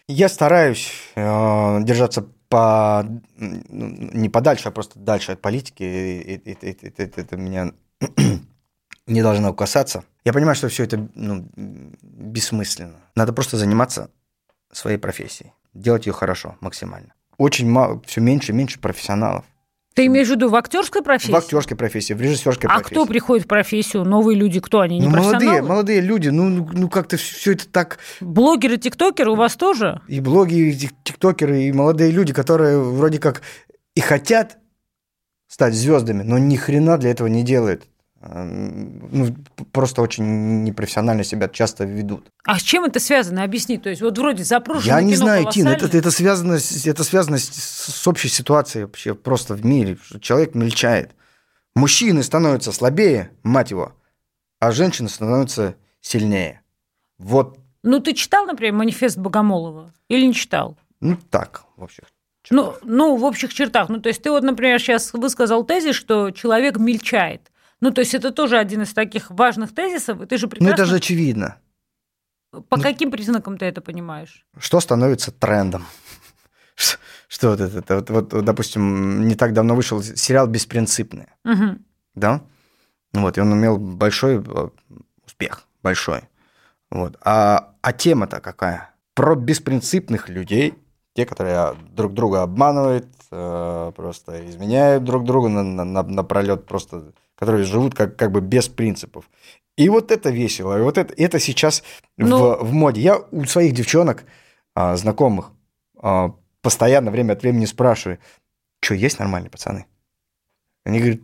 Я 0.08 0.28
стараюсь 0.28 0.92
э, 1.16 1.84
держаться 1.84 2.26
по 2.50 3.06
ну, 3.38 3.62
не 3.70 4.28
подальше, 4.28 4.70
а 4.70 4.72
просто 4.72 5.00
дальше 5.00 5.34
от 5.34 5.42
политики. 5.42 5.84
Это, 6.46 6.68
это, 6.68 7.04
это, 7.04 7.22
это 7.22 7.38
меня 7.38 7.74
не 9.08 9.22
должно 9.22 9.54
касаться. 9.54 10.04
Я 10.26 10.34
понимаю, 10.34 10.56
что 10.56 10.68
все 10.68 10.84
это 10.84 11.08
ну, 11.14 11.48
бессмысленно. 11.56 12.98
Надо 13.16 13.34
просто 13.34 13.58
заниматься 13.58 14.10
своей 14.72 14.98
профессией, 14.98 15.54
делать 15.74 16.08
ее 16.08 16.14
хорошо, 16.14 16.58
максимально. 16.60 17.14
Очень 17.38 17.70
мало, 17.70 18.02
все 18.06 18.20
меньше 18.20 18.52
и 18.52 18.56
меньше 18.56 18.80
профессионалов. 18.80 19.46
Ты 19.94 20.06
имеешь 20.06 20.28
в 20.28 20.32
виду 20.32 20.50
в 20.50 20.56
актерской 20.56 21.02
профессии? 21.02 21.32
В 21.32 21.36
актерской 21.36 21.76
профессии, 21.76 22.14
в 22.14 22.22
режиссерской 22.22 22.70
а 22.70 22.76
профессии. 22.76 22.94
А 22.94 22.96
кто 22.96 23.06
приходит 23.06 23.46
в 23.46 23.48
профессию? 23.48 24.06
Новые 24.06 24.38
люди, 24.38 24.60
кто 24.60 24.82
они? 24.82 25.00
Не 25.00 25.08
ну, 25.08 25.18
молодые, 25.18 25.62
молодые 25.62 26.02
люди. 26.02 26.30
Ну, 26.30 26.50
ну, 26.50 26.70
ну 26.72 26.90
как-то 26.90 27.18
все 27.18 27.54
это 27.54 27.68
так. 27.68 28.00
Блогеры, 28.22 28.78
тиктокеры 28.78 29.32
у 29.32 29.36
вас 29.36 29.56
тоже? 29.56 30.02
И 30.08 30.20
блогеры, 30.20 30.70
и 30.70 30.90
тиктокеры, 31.04 31.64
и 31.64 31.72
молодые 31.72 32.12
люди, 32.12 32.34
которые 32.34 32.80
вроде 32.80 33.20
как 33.20 33.42
и 33.96 34.02
хотят 34.02 34.58
стать 35.48 35.74
звездами, 35.74 36.24
но 36.24 36.38
ни 36.38 36.56
хрена 36.56 36.98
для 36.98 37.10
этого 37.10 37.28
не 37.28 37.44
делают 37.44 37.86
ну, 38.22 39.34
просто 39.72 40.02
очень 40.02 40.64
непрофессионально 40.64 41.24
себя 41.24 41.48
часто 41.48 41.86
ведут. 41.86 42.28
А 42.44 42.60
с 42.60 42.62
чем 42.62 42.86
это 42.86 43.00
связано? 43.00 43.44
Объясни. 43.44 43.78
То 43.78 43.90
есть 43.90 44.02
вот 44.02 44.18
вроде 44.18 44.44
запрошено 44.44 44.86
Я 44.86 45.02
не 45.02 45.16
знаю, 45.16 45.50
Тин, 45.50 45.68
это, 45.68 45.86
это, 45.86 46.12
связано, 46.12 46.58
это 46.86 47.04
связано 47.04 47.38
с, 47.38 47.46
с 47.46 48.08
общей 48.08 48.28
ситуацией 48.28 48.86
вообще 48.86 49.16
просто 49.16 49.54
в 49.54 49.66
мире, 49.66 49.98
что 50.04 50.20
человек 50.20 50.56
мельчает. 50.56 51.12
Мужчины 51.76 52.24
становятся 52.24 52.72
слабее, 52.72 53.32
мать 53.44 53.72
его, 53.72 53.94
а 54.60 54.72
женщины 54.72 55.08
становятся 55.08 55.76
сильнее. 56.02 56.62
Вот. 57.18 57.58
Ну, 57.84 58.00
ты 58.02 58.14
читал, 58.14 58.46
например, 58.46 58.74
манифест 58.74 59.18
Богомолова 59.18 59.94
или 60.10 60.26
не 60.26 60.34
читал? 60.34 60.78
Ну, 61.00 61.18
так, 61.30 61.64
в 61.78 61.84
общих 61.84 62.06
ну, 62.52 62.76
ну, 62.84 63.16
в 63.16 63.24
общих 63.24 63.54
чертах. 63.54 63.90
Ну, 63.90 64.00
то 64.00 64.10
есть 64.10 64.22
ты 64.22 64.32
вот, 64.32 64.44
например, 64.44 64.80
сейчас 64.80 65.14
высказал 65.14 65.64
тезис, 65.64 65.96
что 65.96 66.32
человек 66.32 66.78
мельчает. 66.78 67.52
Ну, 67.82 67.92
то 67.92 68.02
есть 68.02 68.14
это 68.14 68.32
тоже 68.32 68.58
один 68.58 68.82
из 68.82 68.94
таких 68.94 69.32
важных 69.32 69.74
тезисов, 69.74 70.28
ты 70.28 70.38
же 70.38 70.48
прекрасно... 70.48 70.68
Ну, 70.68 70.74
это 70.74 70.86
же 70.86 70.96
очевидно. 70.96 71.58
По 72.52 72.78
ну, 72.78 72.84
каким 72.84 73.12
признакам 73.12 73.58
ты 73.58 73.66
это 73.66 73.82
понимаешь? 73.82 74.46
Что 74.58 74.80
становится 74.80 75.32
трендом? 75.32 75.86
Что 77.28 77.50
вот 77.50 77.62
это? 77.62 77.96
Вот, 77.96 78.10
вот, 78.10 78.44
допустим, 78.44 79.28
не 79.28 79.36
так 79.36 79.54
давно 79.54 79.76
вышел 79.76 80.02
сериал 80.02 80.48
«Беспринципные». 80.48 81.28
Угу. 81.46 81.78
Да? 82.16 82.42
Вот, 83.14 83.38
и 83.38 83.42
он 83.42 83.54
имел 83.54 83.78
большой 83.78 84.44
э, 84.44 84.70
успех, 85.26 85.64
большой. 85.84 86.22
Вот. 86.90 87.18
А, 87.22 87.74
а 87.82 87.94
тема-то 87.94 88.40
какая? 88.40 88.92
Про 89.14 89.36
беспринципных 89.36 90.30
людей, 90.30 90.74
те, 91.14 91.26
которые 91.26 91.76
друг 91.92 92.14
друга 92.14 92.42
обманывают, 92.42 93.08
э, 93.32 93.92
просто 93.96 94.50
изменяют 94.50 95.04
друг 95.04 95.24
друга 95.24 95.50
на, 95.50 95.64
на, 95.64 96.04
на 96.04 96.24
пролет 96.24 96.66
просто 96.66 97.14
которые 97.40 97.64
живут 97.64 97.96
как, 97.96 98.18
как 98.18 98.32
бы 98.34 98.42
без 98.42 98.68
принципов. 98.68 99.30
И 99.78 99.88
вот 99.88 100.12
это 100.12 100.30
весело, 100.30 100.78
и 100.78 100.82
вот 100.82 100.98
это, 100.98 101.14
это 101.16 101.40
сейчас 101.40 101.84
ну... 102.18 102.38
в, 102.38 102.64
в 102.66 102.74
моде. 102.74 103.00
Я 103.00 103.18
у 103.32 103.46
своих 103.46 103.74
девчонок, 103.74 104.26
а, 104.76 104.98
знакомых, 104.98 105.52
а, 106.02 106.36
постоянно 106.62 107.12
время 107.12 107.34
от 107.34 107.42
времени 107.42 107.64
спрашиваю, 107.64 108.20
что 108.82 108.94
есть 108.94 109.20
нормальные 109.20 109.52
пацаны? 109.52 109.86
Они 110.84 111.00
говорят, 111.00 111.22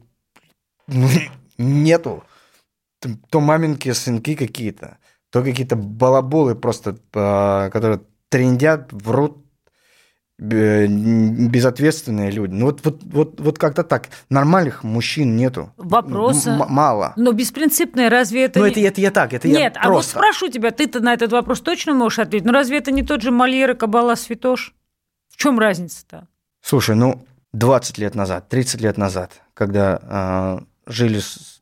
ну, 0.87 1.09
нету. 1.57 2.23
То 3.29 3.41
маменьки, 3.41 3.91
сынки 3.91 4.35
какие-то, 4.35 4.97
то 5.31 5.43
какие-то 5.43 5.75
балаболы 5.75 6.55
просто, 6.55 6.97
а, 7.13 7.69
которые 7.71 7.99
трендят, 8.29 8.93
врут, 8.93 9.44
безответственные 10.37 12.29
люди. 12.31 12.53
Ну 12.53 12.65
вот, 12.65 12.83
вот, 12.83 13.01
вот, 13.03 13.39
вот 13.39 13.57
как-то 13.57 13.83
так. 13.83 14.09
Нормальных 14.29 14.83
мужчин 14.83 15.35
нету. 15.37 15.71
Вопросы. 15.77 16.49
М- 16.49 16.65
мало. 16.69 17.13
Но 17.15 17.31
беспринципные 17.31 18.09
разве 18.09 18.45
это... 18.45 18.59
Ну 18.59 18.65
не... 18.65 18.71
это, 18.71 18.81
это 18.81 18.99
я 19.01 19.11
так, 19.11 19.33
это 19.33 19.47
Нет, 19.47 19.75
я 19.75 19.81
а 19.81 19.87
вот 19.87 19.93
просто. 19.95 20.17
спрошу 20.17 20.49
тебя, 20.49 20.71
ты-то 20.71 20.99
на 20.99 21.13
этот 21.13 21.31
вопрос 21.31 21.61
точно 21.61 21.93
можешь 21.93 22.19
ответить. 22.19 22.45
Но 22.45 22.51
разве 22.51 22.79
это 22.79 22.91
не 22.91 23.03
тот 23.03 23.21
же 23.21 23.31
Мольер 23.31 23.71
и 23.71 23.75
Кабала 23.75 24.15
Святош? 24.15 24.73
В 25.29 25.37
чем 25.37 25.57
разница-то? 25.59 26.27
Слушай, 26.61 26.95
ну 26.95 27.25
20 27.53 27.97
лет 27.97 28.15
назад, 28.15 28.49
30 28.49 28.81
лет 28.81 28.97
назад, 28.97 29.41
когда 29.53 30.59
э, 30.87 30.91
жили 30.91 31.19
с, 31.19 31.61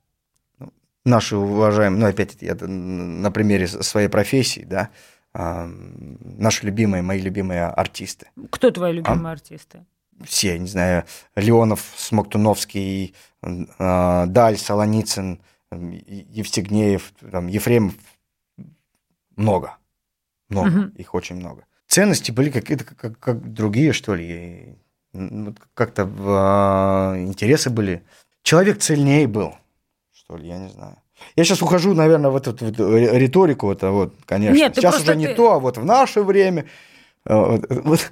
ну, 0.58 0.72
наши 1.06 1.36
уважаемые, 1.38 2.00
ну 2.00 2.08
опять 2.08 2.38
я 2.42 2.56
на 2.56 3.32
примере 3.32 3.68
своей 3.68 4.08
профессии, 4.08 4.66
да, 4.68 4.90
наши 5.34 6.66
любимые, 6.66 7.02
мои 7.02 7.20
любимые 7.20 7.66
артисты. 7.66 8.28
Кто 8.52 8.72
твои 8.72 8.94
любимые 8.94 9.30
а? 9.30 9.32
артисты? 9.32 9.86
Все, 10.24 10.60
не 10.60 10.68
знаю, 10.68 11.06
Леонов, 11.36 11.94
Смоктуновский, 11.98 13.16
Даль, 13.42 14.58
Солоницын, 14.58 15.42
Евстигнеев, 15.72 17.14
там, 17.32 17.48
Ефремов. 17.48 17.96
Много. 19.36 19.78
Много. 20.50 20.68
Угу. 20.68 20.98
Их 20.98 21.16
очень 21.16 21.38
много. 21.38 21.66
Ценности 21.88 22.32
были 22.32 22.52
какие-то 22.52 22.86
как, 22.86 23.20
как 23.20 23.54
другие, 23.54 23.92
что 23.94 24.14
ли. 24.16 24.78
Как-то 25.74 26.04
интересы 27.18 27.70
были. 27.70 28.04
Человек 28.44 28.80
цельнее 28.80 29.28
был, 29.28 29.56
что 30.12 30.38
ли, 30.38 30.48
я 30.48 30.58
не 30.60 30.70
знаю. 30.70 30.98
Я 31.36 31.44
сейчас 31.44 31.62
ухожу, 31.62 31.94
наверное, 31.94 32.32
в 32.32 32.36
эту 32.36 32.52
вот 32.52 32.80
риторику, 32.80 33.72
это 33.72 33.92
вот, 33.92 34.14
конечно. 34.26 34.56
Нет, 34.56 34.76
сейчас 34.76 35.02
уже 35.02 35.16
не 35.16 35.28
то, 35.28 35.54
а 35.54 35.60
вот 35.60 35.78
в 35.78 35.86
наше 35.86 36.22
время. 36.22 36.66
А, 37.26 37.58
вот. 37.70 38.12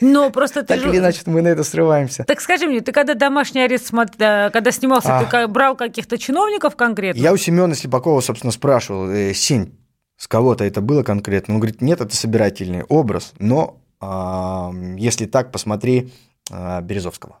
Но 0.00 0.30
просто 0.30 0.62
ты 0.62 0.68
так 0.68 0.80
же... 0.80 0.88
или 0.88 0.98
иначе 0.98 1.22
мы 1.26 1.42
на 1.42 1.48
это 1.48 1.64
срываемся. 1.64 2.24
Так 2.24 2.40
скажи 2.40 2.66
мне, 2.66 2.80
ты 2.80 2.92
когда 2.92 3.14
домашний 3.14 3.62
арест, 3.62 3.90
когда 3.90 4.70
снимался, 4.70 5.18
а... 5.18 5.24
ты 5.24 5.48
брал 5.48 5.76
каких-то 5.76 6.18
чиновников 6.18 6.76
конкретно? 6.76 7.20
Я 7.20 7.32
у 7.32 7.36
Семена 7.36 7.74
Слепакова, 7.74 8.20
собственно, 8.20 8.52
спрашивал, 8.52 9.10
э, 9.10 9.34
Сень, 9.34 9.76
с 10.16 10.28
кого-то 10.28 10.64
это 10.64 10.80
было 10.80 11.02
конкретно? 11.02 11.54
Он 11.54 11.60
говорит, 11.60 11.82
нет, 11.82 12.00
это 12.00 12.14
собирательный 12.14 12.84
образ, 12.84 13.32
но 13.38 13.80
а, 14.00 14.72
если 14.96 15.26
так, 15.26 15.50
посмотри 15.50 16.12
а, 16.50 16.80
Березовского. 16.80 17.40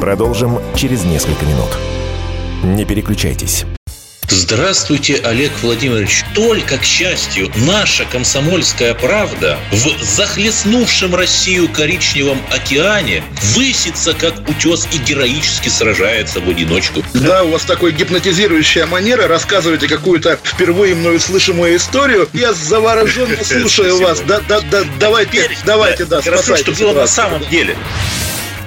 Продолжим 0.00 0.58
через 0.74 1.04
несколько 1.04 1.44
минут. 1.44 1.78
Не 2.64 2.84
переключайтесь. 2.84 3.64
Здравствуйте, 4.30 5.16
Олег 5.24 5.52
Владимирович. 5.62 6.22
Только, 6.34 6.76
к 6.76 6.84
счастью, 6.84 7.50
наша 7.56 8.04
комсомольская 8.04 8.94
правда 8.94 9.58
в 9.72 10.04
захлестнувшем 10.04 11.14
Россию 11.14 11.68
коричневом 11.68 12.38
океане 12.50 13.24
высится, 13.54 14.12
как 14.12 14.34
утес, 14.48 14.86
и 14.92 14.98
героически 14.98 15.70
сражается 15.70 16.40
в 16.40 16.48
одиночку. 16.48 17.02
Да, 17.14 17.44
у 17.44 17.50
вас 17.50 17.62
такой 17.62 17.92
гипнотизирующая 17.92 18.86
манера. 18.86 19.28
Рассказываете 19.28 19.88
какую-то 19.88 20.38
впервые 20.42 20.94
мною 20.94 21.20
слышимую 21.20 21.76
историю. 21.76 22.28
Я 22.34 22.52
завороженно 22.52 23.36
слушаю 23.44 23.98
вас. 23.98 24.20
Да, 24.20 24.40
да, 24.46 24.60
да, 24.60 24.84
давайте, 25.00 25.50
давайте, 25.64 26.04
да, 26.04 26.20
спасайте. 26.20 26.74
что 26.74 26.84
было 26.84 27.00
на 27.00 27.06
самом 27.06 27.46
деле 27.48 27.76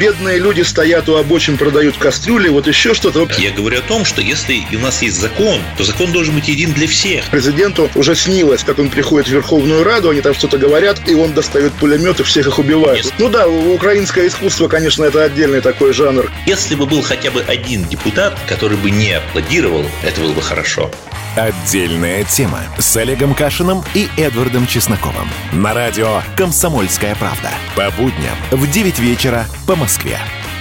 бедные 0.02 0.40
люди 0.40 0.62
стоят 0.62 1.08
у 1.10 1.18
обочин, 1.18 1.60
продают 1.60 1.96
кастрюли, 1.96 2.50
вот 2.50 2.66
еще 2.66 2.96
что-то. 2.96 3.28
Я 3.38 3.52
говорю 3.52 3.78
о 3.78 3.82
том, 3.82 4.04
что 4.04 4.20
если 4.20 4.66
у 4.76 4.80
нас 4.80 5.04
есть 5.04 5.22
закон, 5.22 5.62
то 5.78 5.84
закон 5.84 6.12
должен 6.12 6.34
быть 6.34 6.48
един 6.48 6.74
для 6.74 6.88
всех. 6.88 7.26
Президенту 7.26 7.88
уже 7.94 8.16
снилось, 8.16 8.64
как 8.64 8.80
он 8.80 8.90
приходит 8.90 9.28
в 9.28 9.32
Верховную 9.32 9.84
Раду, 9.84 10.10
они 10.10 10.22
там 10.22 10.34
что-то 10.34 10.58
говорят, 10.58 11.08
и 11.08 11.14
он 11.14 11.34
достает 11.34 11.72
пулемет 11.74 12.20
и 12.20 12.24
всех 12.24 12.48
их 12.48 12.58
убивает. 12.58 13.06
Yes. 13.06 13.14
Ну 13.20 13.30
да, 13.30 13.48
украинское 13.48 14.26
искусство, 14.26 14.68
конечно, 14.68 15.04
это 15.04 15.24
отдельный 15.24 15.62
такой 15.62 15.94
жанр. 15.94 16.32
Если 16.48 16.74
бы 16.74 16.88
был 16.88 17.04
хотя 17.04 17.30
бы 17.30 17.42
один 17.48 17.84
депутат, 17.88 18.36
который 18.48 18.78
бы 18.78 18.90
не 18.90 19.12
аплодировал, 19.12 19.86
это 20.02 20.20
было 20.20 20.34
бы 20.34 20.42
хорошо. 20.42 20.90
Отдельная 21.38 22.24
тема 22.24 22.60
с 22.78 22.98
Олегом 22.98 23.36
Кашиным 23.36 23.84
и 23.94 24.10
Эдвардом 24.18 24.66
Чесноковым. 24.66 25.30
На 25.54 25.74
радио 25.74 26.24
«Комсомольская 26.36 27.16
правда». 27.16 27.52
По 27.76 27.90
будням 27.92 28.36
в 28.50 28.70
9 28.70 29.00
вечера 29.00 29.46
по 29.68 29.76
Москве. 29.76 29.91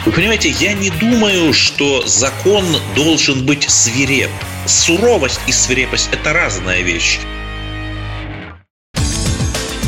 Вы 0.04 0.12
понимаете, 0.12 0.48
я 0.48 0.72
не 0.72 0.90
думаю, 0.90 1.52
что 1.52 2.06
закон 2.06 2.64
должен 2.94 3.44
быть 3.46 3.68
свиреп. 3.70 4.30
Суровость 4.66 5.40
и 5.46 5.52
свирепость– 5.52 6.08
это 6.12 6.32
разная 6.32 6.82
вещь. 6.82 7.20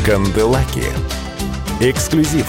Канделаки. 0.05 0.85
Эксклюзив 1.79 2.45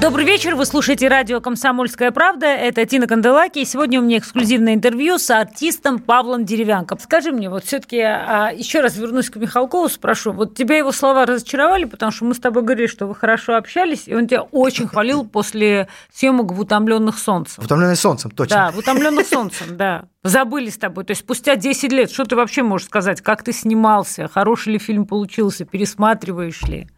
Добрый 0.00 0.24
вечер, 0.24 0.54
вы 0.54 0.64
слушаете 0.64 1.08
радио 1.08 1.42
«Комсомольская 1.42 2.10
правда». 2.10 2.46
Это 2.46 2.86
Тина 2.86 3.06
Канделаки. 3.06 3.58
И 3.58 3.66
сегодня 3.66 4.00
у 4.00 4.02
меня 4.02 4.16
эксклюзивное 4.16 4.72
интервью 4.72 5.18
с 5.18 5.28
артистом 5.28 5.98
Павлом 5.98 6.46
Деревянко. 6.46 6.96
Скажи 6.98 7.32
мне, 7.32 7.50
вот 7.50 7.64
все-таки 7.66 8.00
а, 8.00 8.50
еще 8.50 8.80
раз 8.80 8.96
вернусь 8.96 9.28
к 9.28 9.36
Михалкову, 9.36 9.90
спрошу. 9.90 10.32
Вот 10.32 10.54
тебя 10.54 10.78
его 10.78 10.90
слова 10.92 11.26
разочаровали, 11.26 11.84
потому 11.84 12.12
что 12.12 12.24
мы 12.24 12.34
с 12.34 12.38
тобой 12.38 12.62
говорили, 12.62 12.86
что 12.86 13.06
вы 13.06 13.14
хорошо 13.14 13.56
общались, 13.56 14.04
и 14.06 14.14
он 14.14 14.26
тебя 14.26 14.40
очень 14.40 14.88
хвалил 14.88 15.26
после 15.26 15.86
съемок 16.10 16.52
в 16.52 16.58
«Утомленных 16.58 17.18
солнцем». 17.18 17.62
В 17.62 17.66
«Утомленных 17.66 17.98
солнцем», 17.98 18.30
точно. 18.30 18.56
Да, 18.56 18.70
в 18.70 18.78
«Утомленных 18.78 19.26
солнцем», 19.26 19.76
да. 19.76 20.04
Забыли 20.24 20.70
с 20.70 20.78
тобой. 20.78 21.04
То 21.04 21.10
есть 21.10 21.20
спустя 21.20 21.56
10 21.56 21.92
лет, 21.92 22.10
что 22.10 22.24
ты 22.24 22.36
вообще 22.36 22.62
можешь 22.62 22.86
сказать? 22.86 23.20
Как 23.20 23.42
ты 23.42 23.52
снимался? 23.52 24.28
Хороший 24.32 24.72
ли 24.72 24.78
фильм 24.78 25.04
получился? 25.04 25.66
Пересматриваешь 25.66 26.62
ли? 26.62 26.88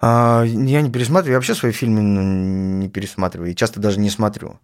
А, 0.00 0.44
я 0.44 0.80
не 0.80 0.90
пересматриваю, 0.90 1.32
я 1.32 1.38
вообще 1.38 1.54
свои 1.54 1.72
фильмы 1.72 2.00
ну, 2.00 2.22
не 2.22 2.88
пересматриваю, 2.88 3.52
и 3.52 3.54
часто 3.54 3.80
даже 3.80 4.00
не 4.00 4.10
смотрю. 4.10 4.58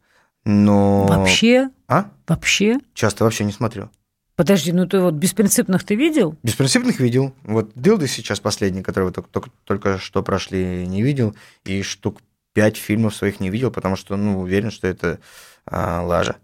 Но... 0.45 1.07
Вообще? 1.07 1.71
А? 1.89 2.07
Вообще? 2.27 2.79
Часто 2.95 3.25
вообще 3.25 3.45
не 3.45 3.53
смотрю. 3.53 3.91
Подожди, 4.37 4.73
ну 4.73 4.87
ты 4.87 5.01
вот 5.01 5.15
беспринципных 5.15 5.85
ты 5.85 5.95
видел? 5.95 6.37
Беспринципных 6.43 7.01
видел. 7.01 7.35
Вот 7.43 7.71
Дилды 7.75 8.07
сейчас 8.07 8.39
последний, 8.39 8.83
который 8.83 9.05
вы 9.05 9.13
только, 9.13 9.29
только, 9.31 9.51
только 9.65 9.99
что 9.99 10.23
прошли, 10.23 10.87
не 10.87 11.03
видел. 11.03 11.35
И 11.65 11.83
штук 11.83 12.21
пять 12.53 12.77
фильмов 12.77 13.15
своих 13.15 13.41
не 13.41 13.51
видел, 13.51 13.71
потому 13.71 13.97
что, 13.97 14.17
ну, 14.17 14.41
уверен, 14.41 14.71
что 14.71 14.87
это 14.87 15.21
а, 15.67 16.03
лажа. 16.03 16.37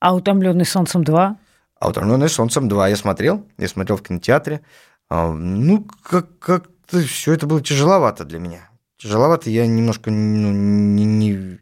А 0.00 0.14
«Утомленный 0.14 0.64
солнцем 0.64 1.02
2»? 1.02 1.36
А 1.78 1.88
«Утомленный 1.88 2.28
солнцем 2.28 2.68
2» 2.68 2.90
я 2.90 2.96
смотрел. 2.96 3.46
Я 3.58 3.68
смотрел 3.68 3.96
в 3.96 4.02
кинотеатре. 4.02 4.62
А, 5.08 5.30
ну, 5.32 5.86
как, 6.02 6.38
как 6.38 6.71
все 6.86 7.32
это 7.32 7.46
было 7.46 7.60
тяжеловато 7.60 8.24
для 8.24 8.38
меня. 8.38 8.70
Тяжеловато, 8.96 9.50
я 9.50 9.66
немножко 9.66 10.10
ну, 10.10 10.52
не, 10.52 11.04
не, 11.04 11.58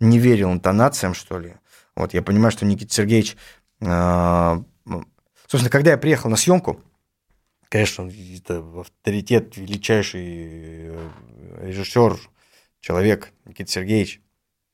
не 0.00 0.18
верил 0.18 0.52
интонациям, 0.52 1.14
что 1.14 1.38
ли. 1.38 1.54
Вот, 1.94 2.14
я 2.14 2.22
понимаю, 2.22 2.50
что 2.52 2.66
Никита 2.66 2.92
Сергеевич... 2.92 3.36
Э, 3.80 4.62
собственно, 5.46 5.70
когда 5.70 5.92
я 5.92 5.98
приехал 5.98 6.30
на 6.30 6.36
съемку, 6.36 6.80
конечно, 7.68 8.10
это 8.36 8.64
авторитет, 8.80 9.56
величайший 9.56 10.22
э, 10.24 11.08
режиссер, 11.62 12.18
человек 12.80 13.32
Никита 13.44 13.70
Сергеевич, 13.70 14.20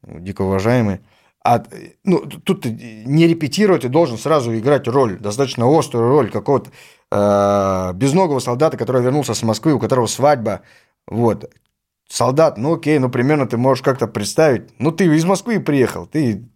дико 0.03 0.43
уважаемый. 0.43 1.01
А, 1.45 1.65
ну, 2.05 2.27
тут 2.27 2.65
не 2.65 3.27
репетировать, 3.27 3.83
ты 3.83 3.89
должен 3.89 4.19
сразу 4.19 4.57
играть 4.57 4.89
роль, 4.89 5.19
достаточно 5.19 5.67
острую 5.67 6.09
роль 6.09 6.31
какого-то 6.31 6.71
э, 7.11 7.93
безногого 7.95 8.41
солдата, 8.41 8.77
который 8.77 9.03
вернулся 9.03 9.35
с 9.35 9.43
Москвы, 9.43 9.75
у 9.75 9.79
которого 9.79 10.07
свадьба. 10.07 10.63
Вот. 11.07 11.53
Солдат, 12.09 12.57
ну 12.59 12.75
окей, 12.75 12.99
ну 12.99 13.11
примерно 13.11 13.47
ты 13.47 13.57
можешь 13.57 13.83
как-то 13.83 14.07
представить. 14.07 14.71
Ну 14.79 14.93
ты 14.93 15.05
из 15.05 15.25
Москвы 15.25 15.61
приехал, 15.61 16.07
ты 16.07 16.49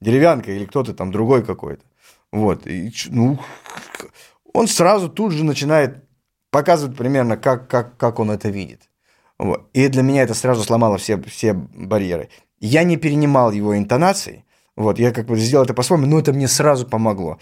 деревянка 0.00 0.52
или 0.52 0.64
кто-то 0.64 0.94
там 0.94 1.10
другой 1.10 1.44
какой-то. 1.44 1.84
Вот. 2.32 2.66
И, 2.66 2.92
ну, 3.08 3.38
он 4.52 4.68
сразу 4.68 5.08
тут 5.08 5.32
же 5.32 5.44
начинает 5.44 6.04
показывать 6.50 6.96
примерно, 6.96 7.36
как, 7.36 7.68
как, 7.68 7.96
как 7.96 8.18
он 8.18 8.30
это 8.30 8.48
видит. 8.48 8.88
Вот. 9.38 9.68
И 9.72 9.88
для 9.88 10.02
меня 10.02 10.22
это 10.22 10.34
сразу 10.34 10.62
сломало 10.62 10.98
все, 10.98 11.20
все 11.22 11.54
барьеры. 11.54 12.28
Я 12.60 12.84
не 12.84 12.96
перенимал 12.96 13.52
его 13.52 13.76
интонации, 13.76 14.44
вот, 14.76 14.98
я 14.98 15.12
как 15.12 15.26
бы 15.26 15.36
сделал 15.36 15.64
это 15.64 15.74
по-своему, 15.74 16.06
но 16.06 16.18
это 16.18 16.32
мне 16.32 16.48
сразу 16.48 16.86
помогло. 16.86 17.38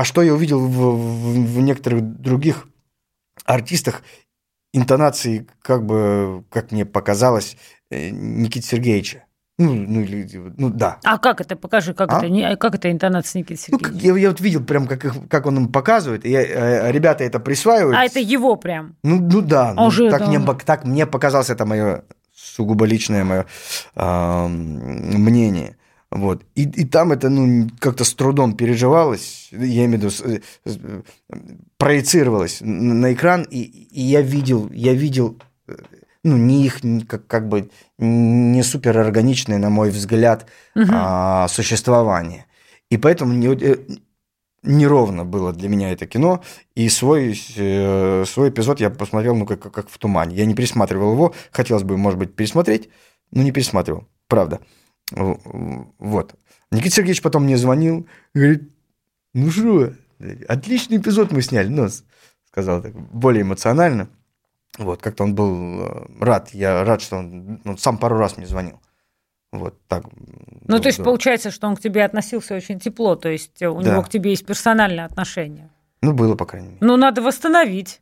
А 0.00 0.04
что 0.04 0.22
я 0.22 0.32
увидел 0.32 0.60
в, 0.60 0.72
в, 0.72 1.56
в 1.56 1.60
некоторых 1.60 2.00
других 2.02 2.66
артистах, 3.44 4.00
интонации, 4.72 5.46
как 5.60 5.84
бы, 5.84 6.42
как 6.48 6.72
мне 6.72 6.86
показалось, 6.86 7.58
э, 7.90 8.08
Никиты 8.08 8.66
Сергеевича. 8.66 9.24
Ну, 9.58 9.74
ну, 9.74 10.06
ну 10.56 10.70
да. 10.70 11.00
А 11.04 11.18
как 11.18 11.42
это? 11.42 11.54
Покажи, 11.54 11.92
как, 11.92 12.10
а? 12.14 12.24
это, 12.24 12.56
как 12.56 12.76
это 12.76 12.90
интонация 12.90 13.40
Никиты 13.40 13.60
ну, 13.72 13.78
Сергеевича? 13.78 14.08
Ну, 14.08 14.16
я, 14.16 14.22
я 14.22 14.28
вот 14.30 14.40
видел 14.40 14.64
прям, 14.64 14.86
как, 14.86 15.04
их, 15.04 15.12
как 15.28 15.44
он 15.44 15.58
им 15.58 15.68
показывает, 15.68 16.24
и 16.24 16.30
я, 16.30 16.44
э, 16.44 16.92
ребята 16.92 17.24
это 17.24 17.38
присваивают. 17.38 17.94
А 17.94 18.02
это 18.06 18.20
его 18.20 18.56
прям? 18.56 18.96
Ну, 19.02 19.20
ну 19.20 19.42
да, 19.42 19.74
Он 19.76 19.84
ну, 19.84 19.90
же, 19.90 20.08
так, 20.08 20.20
да. 20.20 20.26
мне, 20.28 20.40
так 20.64 20.84
мне 20.86 21.06
показалось, 21.06 21.50
это 21.50 21.66
мое 21.66 22.04
сугубо 22.34 22.86
личное 22.86 23.24
мое 23.24 23.44
э, 23.96 24.46
мнение. 24.48 25.76
Вот. 26.10 26.42
И, 26.56 26.64
и 26.64 26.84
там 26.84 27.12
это 27.12 27.28
ну, 27.28 27.68
как-то 27.78 28.02
с 28.04 28.14
трудом 28.14 28.56
переживалось, 28.56 29.48
я 29.52 29.84
имею 29.84 30.10
в 30.10 30.20
виду, 30.20 30.40
э, 30.64 31.02
проецировалось 31.76 32.58
на 32.60 33.12
экран, 33.12 33.46
и, 33.48 33.60
и 33.60 34.02
я 34.02 34.20
видел, 34.20 34.68
я 34.72 34.92
видел 34.92 35.38
э, 35.68 35.76
ну, 36.24 36.36
не 36.36 36.66
их, 36.66 36.80
как, 37.06 37.26
как 37.28 37.48
бы, 37.48 37.70
не 37.98 38.62
суперорганичное, 38.62 39.58
на 39.58 39.70
мой 39.70 39.90
взгляд, 39.90 40.46
угу. 40.74 40.86
а, 40.92 41.46
существование. 41.48 42.46
И 42.90 42.98
поэтому 42.98 43.32
не, 43.32 43.46
э, 43.54 43.76
неровно 44.64 45.24
было 45.24 45.52
для 45.52 45.68
меня 45.68 45.92
это 45.92 46.06
кино, 46.06 46.42
и 46.74 46.88
свой, 46.88 47.36
свой 47.36 48.48
эпизод 48.48 48.80
я 48.80 48.90
посмотрел, 48.90 49.36
ну, 49.36 49.46
как, 49.46 49.60
как 49.72 49.88
в 49.88 49.96
тумане. 49.96 50.34
Я 50.34 50.44
не 50.44 50.54
пересматривал 50.54 51.12
его, 51.12 51.34
хотелось 51.52 51.84
бы, 51.84 51.96
может 51.96 52.18
быть, 52.18 52.34
пересмотреть, 52.34 52.88
но 53.30 53.44
не 53.44 53.52
пересматривал, 53.52 54.08
правда. 54.26 54.60
Вот. 55.12 56.34
Никита 56.70 56.96
Сергеевич 56.96 57.22
потом 57.22 57.44
мне 57.44 57.56
звонил, 57.56 58.06
говорит, 58.34 58.70
ну 59.34 59.50
что, 59.50 59.92
отличный 60.48 60.98
эпизод 60.98 61.32
мы 61.32 61.42
сняли, 61.42 61.68
ну, 61.68 61.88
сказал 62.48 62.82
так, 62.82 62.94
более 62.94 63.42
эмоционально. 63.42 64.08
Вот, 64.78 65.02
как-то 65.02 65.24
он 65.24 65.34
был 65.34 65.82
э, 65.82 66.06
рад, 66.20 66.50
я 66.50 66.84
рад, 66.84 67.02
что 67.02 67.16
он, 67.16 67.60
он 67.64 67.76
сам 67.76 67.98
пару 67.98 68.16
раз 68.16 68.36
мне 68.36 68.46
звонил. 68.46 68.80
Вот 69.52 69.74
так. 69.88 70.04
Ну, 70.68 70.78
то 70.78 70.86
есть 70.86 70.98
да. 70.98 71.04
получается, 71.04 71.50
что 71.50 71.66
он 71.66 71.74
к 71.76 71.80
тебе 71.80 72.04
относился 72.04 72.54
очень 72.54 72.78
тепло, 72.78 73.16
то 73.16 73.28
есть 73.28 73.60
у 73.62 73.80
да. 73.82 73.90
него 73.90 74.02
к 74.02 74.08
тебе 74.08 74.30
есть 74.30 74.46
персональное 74.46 75.04
отношение. 75.04 75.70
Ну, 76.02 76.12
было, 76.12 76.36
по 76.36 76.46
крайней 76.46 76.68
мере. 76.68 76.78
Ну, 76.80 76.96
надо 76.96 77.20
восстановить. 77.20 78.00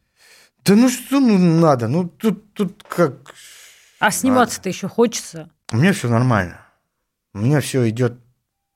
Да 0.65 0.75
ну 0.75 0.91
что 0.91 1.21
ну, 1.21 1.39
надо? 1.39 1.89
Ну, 1.89 2.07
тут, 2.07 2.53
тут 2.53 2.85
как... 2.87 3.35
А 3.99 4.11
сниматься-то 4.11 4.69
еще 4.69 4.89
хочется? 4.89 5.51
У 5.73 5.79
меня 5.79 5.93
все 5.93 6.09
нормально. 6.09 6.61
У 7.39 7.41
меня 7.41 7.61
все 7.61 7.89
идет 7.89 8.15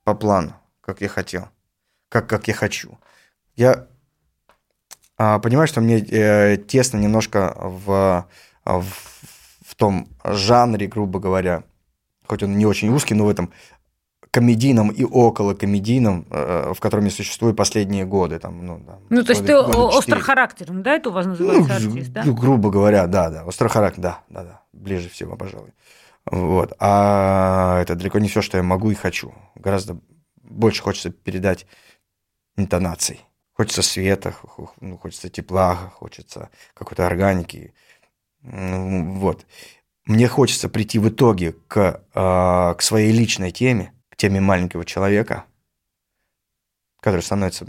по 0.04 0.14
плану, 0.14 0.54
как 0.82 1.00
я 1.00 1.08
хотел, 1.08 1.48
как, 2.08 2.28
как 2.28 2.46
я 2.46 2.54
хочу. 2.54 2.96
Я 3.56 3.88
а, 5.18 5.40
понимаю, 5.40 5.66
что 5.66 5.80
мне 5.80 5.98
э, 5.98 6.58
тесно 6.58 6.98
немножко 6.98 7.56
в, 7.58 8.28
в, 8.64 8.84
в 9.66 9.74
том 9.74 10.06
жанре, 10.22 10.86
грубо 10.86 11.18
говоря, 11.18 11.64
хоть 12.28 12.44
он 12.44 12.56
не 12.56 12.64
очень 12.64 12.90
узкий, 12.90 13.14
но 13.14 13.24
в 13.24 13.30
этом 13.30 13.52
комедийном 14.30 14.90
и 14.90 15.02
около 15.02 15.54
комедийном, 15.54 16.24
э, 16.30 16.72
в 16.72 16.78
котором 16.78 17.06
я 17.06 17.10
существую 17.10 17.54
последние 17.54 18.04
годы. 18.04 18.38
Там, 18.38 18.64
ну, 18.64 18.78
там, 18.78 19.00
ну, 19.10 19.24
то 19.24 19.32
есть 19.32 19.44
ты 19.44 19.54
острохарактерным, 19.54 20.84
да, 20.84 20.94
это 20.94 21.08
у 21.08 21.12
вас 21.12 21.26
называется 21.26 21.80
ну, 21.80 21.88
артист, 21.88 22.12
да? 22.12 22.22
Ну, 22.24 22.32
грубо 22.32 22.70
говоря, 22.70 23.08
да, 23.08 23.28
да, 23.28 23.42
острохарактер, 23.42 24.00
да, 24.00 24.20
да, 24.28 24.44
да, 24.44 24.60
ближе 24.72 25.08
всего, 25.08 25.34
пожалуй. 25.34 25.72
Вот. 26.26 26.74
А 26.78 27.80
это 27.80 27.94
далеко 27.94 28.18
не 28.18 28.28
все, 28.28 28.42
что 28.42 28.56
я 28.56 28.62
могу 28.62 28.90
и 28.90 28.94
хочу. 28.94 29.34
Гораздо 29.54 30.00
больше 30.36 30.82
хочется 30.82 31.10
передать 31.10 31.66
интонаций. 32.56 33.20
Хочется 33.52 33.82
света, 33.82 34.34
ну, 34.80 34.96
хочется 34.98 35.28
тепла, 35.28 35.74
хочется 35.94 36.50
какой-то 36.74 37.06
органики. 37.06 37.74
Ну, 38.40 39.14
вот. 39.14 39.46
Мне 40.04 40.26
хочется 40.26 40.68
прийти 40.68 40.98
в 40.98 41.08
итоге 41.08 41.52
к, 41.52 42.02
э, 42.12 42.74
к 42.74 42.82
своей 42.82 43.12
личной 43.12 43.52
теме, 43.52 43.92
к 44.08 44.16
теме 44.16 44.40
маленького 44.40 44.84
человека, 44.84 45.44
который 47.00 47.22
становится 47.22 47.68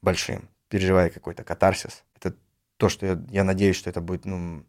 большим, 0.00 0.48
переживая 0.68 1.10
какой-то 1.10 1.42
катарсис. 1.44 2.04
Это 2.14 2.36
то, 2.76 2.88
что 2.88 3.06
я, 3.06 3.24
я 3.30 3.42
надеюсь, 3.42 3.76
что 3.76 3.90
это 3.90 4.00
будет, 4.00 4.26
ну, 4.26 4.64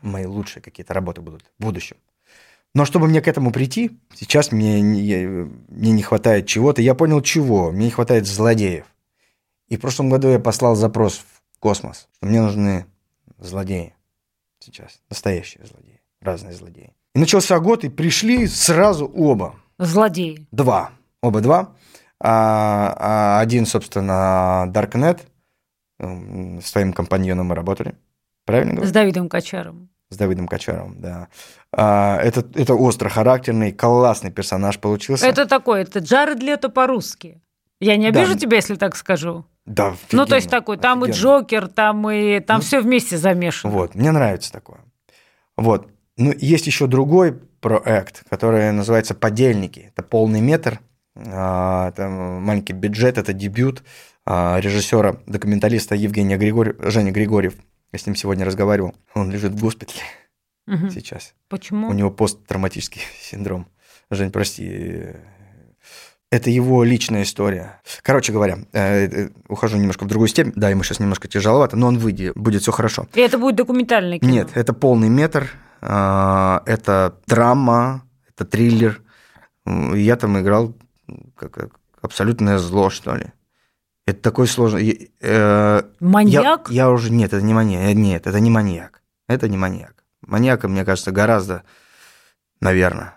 мои 0.00 0.26
лучшие 0.26 0.62
какие-то 0.62 0.94
работы 0.94 1.20
будут 1.20 1.42
в 1.42 1.62
будущем. 1.62 1.98
Но 2.74 2.86
чтобы 2.86 3.06
мне 3.06 3.20
к 3.20 3.28
этому 3.28 3.52
прийти, 3.52 3.98
сейчас 4.14 4.50
мне, 4.50 4.80
не, 4.80 5.26
мне 5.68 5.92
не 5.92 6.02
хватает 6.02 6.46
чего-то. 6.46 6.80
Я 6.80 6.94
понял, 6.94 7.20
чего. 7.20 7.70
Мне 7.70 7.86
не 7.86 7.90
хватает 7.90 8.26
злодеев. 8.26 8.86
И 9.68 9.76
в 9.76 9.80
прошлом 9.80 10.08
году 10.08 10.28
я 10.28 10.38
послал 10.38 10.74
запрос 10.74 11.18
в 11.18 11.58
космос, 11.58 12.08
что 12.16 12.26
мне 12.26 12.40
нужны 12.40 12.86
злодеи 13.38 13.94
сейчас. 14.58 15.00
Настоящие 15.10 15.66
злодеи. 15.66 16.00
Разные 16.20 16.54
злодеи. 16.54 16.94
И 17.14 17.18
начался 17.18 17.58
год, 17.58 17.84
и 17.84 17.90
пришли 17.90 18.46
сразу 18.46 19.06
оба. 19.06 19.54
Злодеи. 19.78 20.46
Два. 20.50 20.92
Оба 21.20 21.40
два. 21.40 21.76
А, 22.20 22.94
а 22.98 23.40
один, 23.40 23.66
собственно, 23.66 24.64
Darknet. 24.72 25.20
С 25.98 26.72
твоим 26.72 26.92
компаньоном 26.92 27.48
мы 27.48 27.54
работали. 27.54 27.96
Правильно 28.44 28.74
говорю? 28.74 28.88
С 28.88 28.92
Давидом 28.92 29.28
Качаром 29.28 29.90
с 30.12 30.16
Давидом 30.16 30.46
Качаровым, 30.46 31.00
да. 31.00 31.28
А, 31.74 32.18
это, 32.18 32.44
это 32.54 32.74
остро 32.74 33.08
характерный, 33.08 33.72
классный 33.72 34.30
персонаж 34.30 34.78
получился. 34.78 35.26
Это 35.26 35.46
такой, 35.46 35.82
это 35.82 36.00
Джаред 36.00 36.42
Лето 36.42 36.68
по-русски. 36.68 37.40
Я 37.80 37.96
не 37.96 38.06
обижу 38.06 38.34
да. 38.34 38.38
тебя, 38.38 38.56
если 38.56 38.74
так 38.74 38.94
скажу. 38.94 39.46
Да, 39.64 39.88
офигенно, 39.88 40.22
Ну, 40.22 40.26
то 40.26 40.36
есть 40.36 40.50
такой, 40.50 40.76
там 40.76 41.02
офигенно. 41.02 41.16
и 41.16 41.18
Джокер, 41.18 41.68
там 41.68 42.10
и 42.10 42.40
там 42.40 42.58
ну, 42.58 42.62
все 42.62 42.80
вместе 42.80 43.16
замешано. 43.16 43.72
Вот, 43.72 43.94
мне 43.94 44.12
нравится 44.12 44.52
такое. 44.52 44.80
Вот. 45.56 45.88
Ну, 46.16 46.32
есть 46.36 46.66
еще 46.66 46.86
другой 46.86 47.32
проект, 47.32 48.28
который 48.28 48.70
называется 48.72 49.14
«Подельники». 49.14 49.92
Это 49.94 50.02
полный 50.02 50.40
метр, 50.40 50.80
а, 51.16 51.88
это 51.88 52.08
маленький 52.08 52.74
бюджет, 52.74 53.18
это 53.18 53.32
дебют 53.32 53.82
а, 54.26 54.58
режиссера, 54.60 55.16
документалиста 55.26 55.94
Евгения 55.94 56.36
Григорьев, 56.36 56.76
Женя 56.80 57.12
Григорьев. 57.12 57.54
Я 57.92 57.98
с 57.98 58.06
ним 58.06 58.14
сегодня 58.14 58.44
разговаривал. 58.44 58.94
Он 59.14 59.30
лежит 59.30 59.52
в 59.52 59.60
госпитале 59.60 60.00
угу. 60.66 60.90
сейчас. 60.90 61.34
Почему? 61.48 61.88
У 61.88 61.92
него 61.92 62.10
посттравматический 62.10 63.02
синдром. 63.20 63.66
Жень, 64.10 64.30
прости. 64.30 65.06
Это 66.30 66.48
его 66.48 66.82
личная 66.82 67.24
история. 67.24 67.80
Короче 68.02 68.32
говоря, 68.32 68.58
э, 68.72 69.06
э, 69.06 69.28
ухожу 69.48 69.76
немножко 69.76 70.04
в 70.04 70.08
другую 70.08 70.28
степень. 70.28 70.52
Да, 70.56 70.70
ему 70.70 70.82
сейчас 70.82 70.98
немножко 70.98 71.28
тяжеловато, 71.28 71.76
но 71.76 71.88
он 71.88 71.98
выйдет, 71.98 72.34
будет 72.34 72.62
все 72.62 72.72
хорошо. 72.72 73.06
И 73.12 73.20
это 73.20 73.36
будет 73.36 73.56
документальный 73.56 74.18
кино? 74.18 74.30
Нет, 74.30 74.48
это 74.54 74.72
полный 74.72 75.10
метр. 75.10 75.50
А, 75.82 76.62
это 76.64 77.18
драма, 77.26 78.04
это 78.30 78.46
триллер. 78.46 79.02
Я 79.66 80.16
там 80.16 80.40
играл 80.40 80.74
как 81.36 81.76
абсолютное 82.00 82.58
зло, 82.58 82.88
что 82.88 83.14
ли. 83.14 83.26
Это 84.06 84.20
такой 84.20 84.46
сложный... 84.46 85.12
Э, 85.20 85.82
маньяк? 86.00 86.70
Я, 86.70 86.86
я 86.86 86.90
уже... 86.90 87.12
Нет, 87.12 87.32
это 87.32 87.44
не 87.44 87.54
маньяк. 87.54 87.94
Нет, 87.94 88.26
это 88.26 88.40
не 88.40 88.50
маньяк. 88.50 89.02
Это 89.28 89.48
не 89.48 89.56
маньяк. 89.56 90.01
Маньяка, 90.22 90.68
мне 90.68 90.84
кажется, 90.84 91.12
гораздо, 91.12 91.64
наверное, 92.60 93.14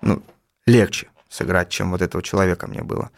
ну, 0.00 0.22
легче 0.66 1.08
сыграть, 1.28 1.70
чем 1.70 1.90
вот 1.90 2.02
этого 2.02 2.22
человека 2.22 2.66
мне 2.66 2.82
было. 2.82 3.10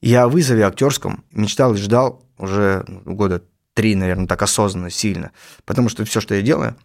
Я 0.00 0.24
о 0.24 0.28
вызове 0.28 0.64
актерском 0.64 1.24
мечтал 1.30 1.74
и 1.74 1.78
ждал 1.78 2.22
уже 2.36 2.84
ну, 2.86 3.14
года 3.14 3.42
три, 3.74 3.94
наверное, 3.94 4.26
так 4.26 4.42
осознанно, 4.42 4.90
сильно. 4.90 5.32
Потому 5.64 5.88
что 5.88 6.04
все, 6.04 6.20
что 6.20 6.34
я 6.34 6.42
делаю, 6.42 6.76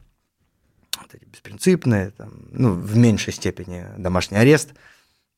вот 0.97 1.13
эти 1.13 1.25
беспринципные, 1.25 2.11
там, 2.11 2.31
ну, 2.51 2.73
в 2.73 2.97
меньшей 2.97 3.33
степени 3.33 3.85
домашний 3.97 4.37
арест 4.37 4.73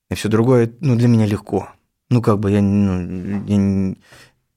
и 0.09 0.15
все 0.15 0.29
другое, 0.29 0.71
ну, 0.79 0.95
для 0.95 1.07
меня 1.07 1.25
легко. 1.25 1.69
Ну, 2.09 2.21
как 2.21 2.39
бы 2.39 2.51
я, 2.51 2.61
ну, 2.61 3.45
я, 3.47 3.95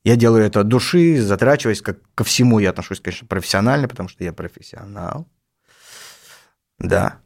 я 0.05 0.17
делаю 0.17 0.45
это 0.45 0.61
от 0.61 0.69
души, 0.69 1.21
затрачиваясь, 1.23 1.83
как 1.83 1.99
ко 2.15 2.25
всему 2.25 2.59
я 2.59 2.71
отношусь, 2.71 3.01
конечно, 3.01 3.27
профессионально, 3.27 3.89
потому 3.89 4.09
что 4.09 4.25
я 4.25 4.33
профессионал. 4.33 5.27
Да. 6.79 7.19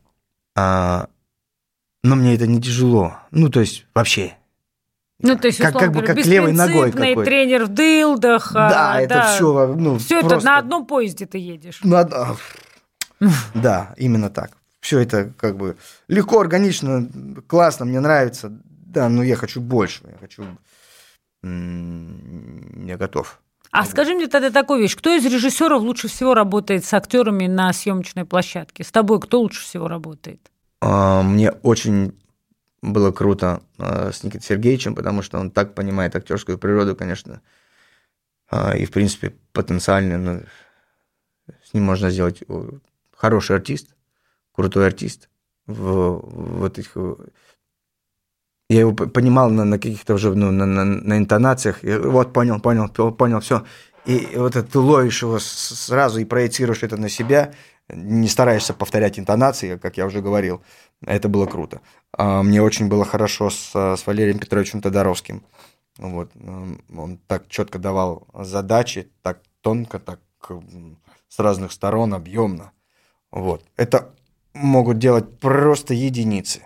А, 0.54 1.08
но 2.02 2.16
мне 2.16 2.34
это 2.34 2.46
не 2.46 2.61
тяжело. 2.61 3.18
Ну, 3.30 3.48
то 3.48 3.61
есть, 3.61 3.87
вообще. 3.94 4.34
Ну, 5.20 5.37
то 5.37 5.48
есть, 5.48 5.58
как, 5.58 5.74
как 5.74 5.92
бы 5.92 6.02
как 6.02 6.16
левой 6.24 6.52
ногой 6.52 6.92
какой 6.92 7.24
тренер 7.24 7.64
в 7.64 7.68
дылдах. 7.68 8.52
Да, 8.52 8.94
а, 8.94 9.00
это 9.00 9.14
да. 9.14 9.34
все. 9.34 9.74
Ну, 9.74 9.98
все 9.98 10.20
просто... 10.20 10.37
это 10.37 10.46
на 10.46 10.58
одном 10.58 10.87
поезде 10.87 11.26
ты 11.26 11.38
едешь. 11.38 11.80
На... 11.82 12.08
Да, 13.54 13.94
именно 13.96 14.30
так. 14.30 14.52
Все 14.80 15.00
это 15.00 15.32
как 15.37 15.56
бы 15.56 15.76
легко, 16.06 16.38
органично, 16.38 17.08
классно, 17.48 17.84
мне 17.84 17.98
нравится 17.98 18.52
да, 18.88 19.08
но 19.08 19.22
я 19.22 19.37
хочу 19.37 19.61
больше, 19.61 20.02
я 20.11 20.18
хочу, 20.18 20.44
я 21.42 22.96
готов. 22.96 23.40
А 23.70 23.85
скажи 23.85 24.14
мне 24.14 24.28
тогда 24.28 24.50
такую 24.50 24.81
вещь, 24.81 24.96
кто 24.96 25.14
из 25.14 25.24
режиссеров 25.24 25.83
лучше 25.83 26.09
всего 26.09 26.35
работает 26.35 26.85
с 26.85 26.94
актерами 26.94 27.46
на 27.46 27.72
съемочной 27.72 28.24
площадке? 28.24 28.83
С 28.83 28.90
тобой 28.90 29.20
кто 29.20 29.40
лучше 29.40 29.62
всего 29.62 29.88
работает? 29.88 30.40
А, 30.81 31.22
мне 31.22 31.50
очень 31.50 32.14
было 32.81 33.12
круто 33.12 33.62
а, 33.78 34.11
с 34.12 34.22
Никитой 34.22 34.44
Сергеевичем, 34.44 34.94
потому 34.94 35.22
что 35.22 35.38
он 35.38 35.50
так 35.50 35.74
понимает 35.74 36.16
актерскую 36.16 36.59
природу, 36.59 36.96
конечно, 36.96 37.42
а, 38.50 38.76
и, 38.76 38.87
в 38.87 38.90
принципе, 38.90 39.35
потенциально 39.52 40.18
ну, 40.18 40.42
с 41.64 41.74
ним 41.74 41.85
можно 41.85 42.11
сделать 42.11 42.42
хороший 43.14 43.57
артист, 43.57 43.94
крутой 44.52 44.87
артист 44.87 45.28
в, 45.66 46.20
в 46.22 46.64
этих 46.64 46.96
я 48.68 48.81
его 48.81 48.92
понимал 48.92 49.50
на, 49.50 49.64
на 49.64 49.78
каких-то 49.78 50.14
уже, 50.14 50.35
ну, 50.35 50.50
на, 50.50 50.66
на, 50.66 50.85
на 50.85 51.18
интонациях. 51.18 51.85
И 51.85 51.96
вот, 51.96 52.33
понял, 52.33 52.61
понял, 52.61 52.88
понял, 52.88 53.40
все. 53.40 53.64
И 54.04 54.28
вот 54.37 54.57
это 54.57 54.70
ты 54.70 54.78
ловишь 54.78 55.22
его 55.22 55.38
сразу 55.38 56.20
и 56.20 56.24
проецируешь 56.24 56.83
это 56.83 56.96
на 56.96 57.09
себя. 57.09 57.54
не 57.88 58.28
стараешься 58.28 58.74
повторять 58.74 59.18
интонации, 59.18 59.76
как 59.76 59.96
я 59.96 60.07
уже 60.07 60.20
говорил. 60.20 60.62
Это 61.02 61.28
было 61.28 61.46
круто. 61.46 61.81
А, 62.12 62.42
мне 62.42 62.62
очень 62.62 62.88
было 62.88 63.04
хорошо 63.04 63.48
с, 63.50 63.72
с 63.74 64.07
Валерием 64.07 64.38
Петровичем 64.38 64.83
Тодоровским. 64.83 65.42
Вот. 65.96 66.31
Он 66.94 67.18
так 67.26 67.48
четко 67.48 67.78
давал 67.78 68.28
задачи, 68.35 69.11
так 69.22 69.40
тонко, 69.62 69.98
так 69.98 70.20
с 71.28 71.38
разных 71.38 71.72
сторон, 71.72 72.14
объемно. 72.14 72.72
Вот. 73.31 73.64
Это 73.76 74.14
могут 74.52 74.98
делать 74.98 75.38
просто 75.40 75.94
единицы 75.94 76.62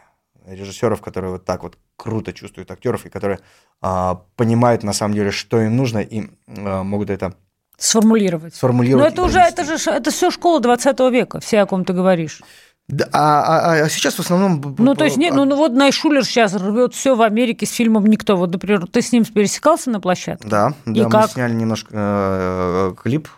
режиссеров, 0.47 1.01
которые 1.01 1.33
вот 1.33 1.45
так 1.45 1.63
вот 1.63 1.79
круто 1.97 2.33
чувствуют 2.33 2.71
актеров 2.71 3.07
и 3.07 3.11
которые 3.11 3.41
а, 3.81 4.23
понимают 4.37 4.83
на 4.83 4.93
самом 4.93 5.15
деле, 5.15 5.31
что 5.31 5.61
им 5.61 5.77
нужно, 5.77 5.99
и 5.99 6.31
а, 6.49 6.83
могут 6.83 7.11
это 7.11 7.35
сформулировать. 7.77 8.55
Сформулировать. 8.55 9.05
Но 9.05 9.09
это 9.09 9.23
уже 9.23 9.41
это 9.41 9.65
же 9.65 9.91
это 9.91 10.11
все 10.11 10.31
школа 10.31 10.61
20 10.61 11.01
века, 11.13 11.41
все, 11.41 11.61
о 11.61 11.67
ком 11.67 11.85
ты 11.85 11.93
говоришь. 11.93 12.41
Да, 12.89 13.09
а, 13.13 13.43
а, 13.43 13.85
а 13.85 13.89
сейчас 13.89 14.17
в 14.17 14.21
основном... 14.21 14.77
Ну, 14.79 14.95
то 14.95 15.05
есть, 15.05 15.17
нет, 15.17 15.35
ну, 15.35 15.45
ну 15.45 15.57
вот 15.57 15.73
Найшулер 15.73 16.25
сейчас 16.25 16.55
рвет 16.55 16.95
все 16.95 17.15
в 17.15 17.23
Америке 17.23 17.65
с 17.65 17.71
фильмом 17.71 18.07
«Никто». 18.07 18.37
Вот, 18.37 18.51
например, 18.51 18.87
ты 18.87 19.01
с 19.01 19.13
ним 19.13 19.25
пересекался 19.25 19.89
на 19.91 20.01
площадке? 20.01 20.47
Да, 20.47 20.75
и 20.85 21.01
да, 21.01 21.09
как? 21.09 21.23
мы 21.23 21.29
сняли 21.29 21.55
немножко 21.55 21.91
э, 21.93 22.95
клип, 23.03 23.29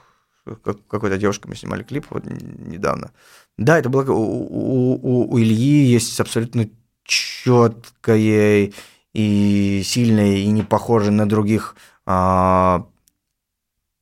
какой-то 0.44 1.18
девушкой 1.18 1.48
мы 1.48 1.56
снимали 1.56 1.82
клип 1.82 2.06
вот 2.10 2.24
недавно. 2.24 3.12
Да, 3.56 3.78
это 3.78 3.90
было... 3.90 4.10
У, 4.10 4.16
у, 4.16 5.32
у 5.32 5.38
Ильи 5.38 5.84
есть 5.84 6.18
абсолютно 6.20 6.68
четкое 7.04 8.72
и 9.12 9.82
сильное, 9.84 10.36
и 10.36 10.46
не 10.48 10.62
похоже 10.62 11.10
на 11.10 11.28
других 11.28 11.76
а, 12.06 12.86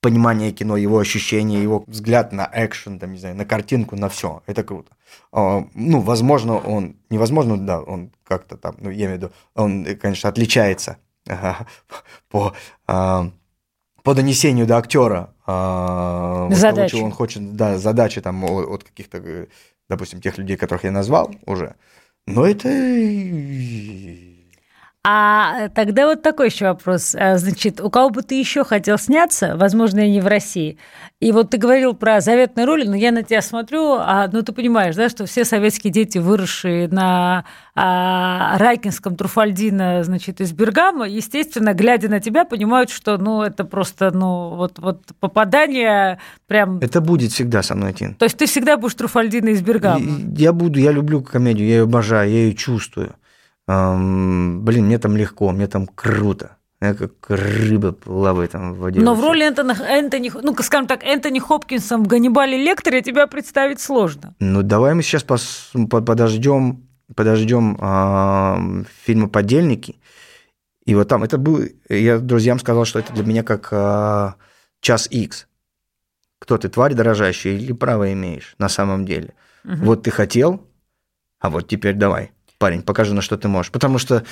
понимание 0.00 0.52
кино, 0.52 0.76
его 0.76 0.98
ощущения, 0.98 1.62
его 1.62 1.84
взгляд 1.86 2.32
на 2.32 2.50
экшен, 2.52 2.98
там, 2.98 3.12
не 3.12 3.18
знаю, 3.18 3.36
на 3.36 3.44
картинку, 3.44 3.96
на 3.96 4.08
все. 4.08 4.42
Это 4.46 4.64
круто. 4.64 4.90
А, 5.32 5.64
ну, 5.74 6.00
возможно, 6.00 6.58
он, 6.58 6.96
невозможно, 7.10 7.56
да, 7.58 7.80
он 7.80 8.10
как-то 8.24 8.56
там, 8.56 8.76
ну, 8.78 8.90
я 8.90 9.06
имею 9.06 9.10
в 9.10 9.22
виду, 9.22 9.32
он, 9.54 9.86
конечно, 9.96 10.28
отличается 10.28 10.96
по, 12.30 12.54
а, 12.86 13.30
по 14.02 14.14
донесению 14.14 14.66
до 14.66 14.78
актера. 14.78 15.30
Задачи. 16.50 16.96
он 16.96 17.12
хочет, 17.12 17.54
да, 17.56 17.78
задачи 17.78 18.20
там 18.20 18.44
от 18.44 18.84
каких-то, 18.84 19.46
допустим, 19.88 20.20
тех 20.20 20.38
людей, 20.38 20.56
которых 20.56 20.84
я 20.84 20.90
назвал 20.90 21.34
уже. 21.46 21.76
Но 22.26 22.46
это 22.46 22.68
а 25.04 25.68
тогда 25.70 26.06
вот 26.06 26.22
такой 26.22 26.46
еще 26.46 26.66
вопрос. 26.66 27.16
А, 27.18 27.36
значит, 27.36 27.80
у 27.80 27.90
кого 27.90 28.10
бы 28.10 28.22
ты 28.22 28.38
еще 28.38 28.62
хотел 28.62 28.98
сняться, 28.98 29.56
возможно, 29.56 29.98
и 29.98 30.10
не 30.10 30.20
в 30.20 30.28
России? 30.28 30.78
И 31.18 31.32
вот 31.32 31.50
ты 31.50 31.56
говорил 31.56 31.94
про 31.94 32.20
заветные 32.20 32.66
роли, 32.66 32.86
но 32.86 32.94
я 32.94 33.10
на 33.10 33.24
тебя 33.24 33.42
смотрю, 33.42 33.94
а, 33.98 34.28
ну 34.32 34.42
ты 34.42 34.52
понимаешь, 34.52 34.94
да, 34.94 35.08
что 35.08 35.26
все 35.26 35.44
советские 35.44 35.92
дети, 35.92 36.18
выросшие 36.18 36.86
на 36.86 37.44
а, 37.74 38.56
Райкинском 38.58 39.16
Труфальдино, 39.16 40.04
значит, 40.04 40.40
из 40.40 40.52
Бергама, 40.52 41.08
естественно, 41.08 41.74
глядя 41.74 42.08
на 42.08 42.20
тебя, 42.20 42.44
понимают, 42.44 42.88
что, 42.88 43.18
ну, 43.18 43.42
это 43.42 43.64
просто, 43.64 44.12
ну, 44.12 44.54
вот, 44.54 44.78
вот 44.78 45.02
попадание 45.18 46.20
прям... 46.46 46.78
Это 46.78 47.00
будет 47.00 47.32
всегда 47.32 47.64
со 47.64 47.74
мной, 47.74 47.92
Тин. 47.92 48.14
То 48.14 48.26
есть 48.26 48.36
ты 48.36 48.46
всегда 48.46 48.76
будешь 48.76 48.94
Труфальдино 48.94 49.48
из 49.48 49.62
Бергама? 49.62 50.04
Я 50.36 50.52
буду, 50.52 50.78
я 50.78 50.92
люблю 50.92 51.22
комедию, 51.22 51.66
я 51.66 51.74
ее 51.74 51.82
обожаю, 51.82 52.30
я 52.30 52.36
ее 52.36 52.54
чувствую 52.54 53.16
эм, 53.68 54.64
блин, 54.64 54.86
мне 54.86 54.98
там 54.98 55.16
легко, 55.16 55.50
мне 55.52 55.66
там 55.66 55.86
круто. 55.86 56.56
Я 56.82 56.94
как 56.94 57.12
рыба 57.28 57.92
плаваю 57.92 58.48
там 58.48 58.74
в 58.74 58.78
воде. 58.78 59.00
Но 59.00 59.14
в 59.14 59.20
роли 59.20 59.44
Энтони, 59.44 59.72
Энтони, 59.86 60.32
ну, 60.42 60.52
скажем 60.62 60.88
так, 60.88 61.04
Энтони 61.04 61.38
Хопкинсом 61.38 62.02
в 62.02 62.08
Ганнибале 62.08 62.56
Лекторе 62.56 63.02
тебя 63.02 63.28
представить 63.28 63.80
сложно. 63.80 64.34
Ну, 64.40 64.62
давай 64.62 64.92
мы 64.94 65.02
сейчас 65.02 65.22
пос, 65.22 65.70
подождем, 65.88 66.88
подождем 67.14 67.78
э, 67.80 68.84
фильма 69.04 69.28
«Подельники». 69.28 70.00
И 70.84 70.96
вот 70.96 71.06
там, 71.06 71.22
это 71.22 71.38
был, 71.38 71.60
я 71.88 72.18
друзьям 72.18 72.58
сказал, 72.58 72.84
что 72.84 72.98
это 72.98 73.12
для 73.12 73.22
меня 73.22 73.44
как 73.44 73.68
э, 73.70 74.32
час 74.80 75.06
X. 75.08 75.46
Кто 76.40 76.58
ты, 76.58 76.68
тварь 76.68 76.94
дорожащая 76.94 77.52
или 77.52 77.72
право 77.72 78.12
имеешь 78.12 78.56
на 78.58 78.68
самом 78.68 79.06
деле? 79.06 79.34
Угу. 79.64 79.76
Вот 79.84 80.02
ты 80.02 80.10
хотел, 80.10 80.66
а 81.38 81.48
вот 81.48 81.68
теперь 81.68 81.94
давай 81.94 82.32
парень, 82.62 82.82
покажи, 82.82 83.12
на 83.12 83.22
что 83.22 83.36
ты 83.36 83.48
можешь. 83.48 83.72
Потому 83.72 83.98
что 83.98 84.22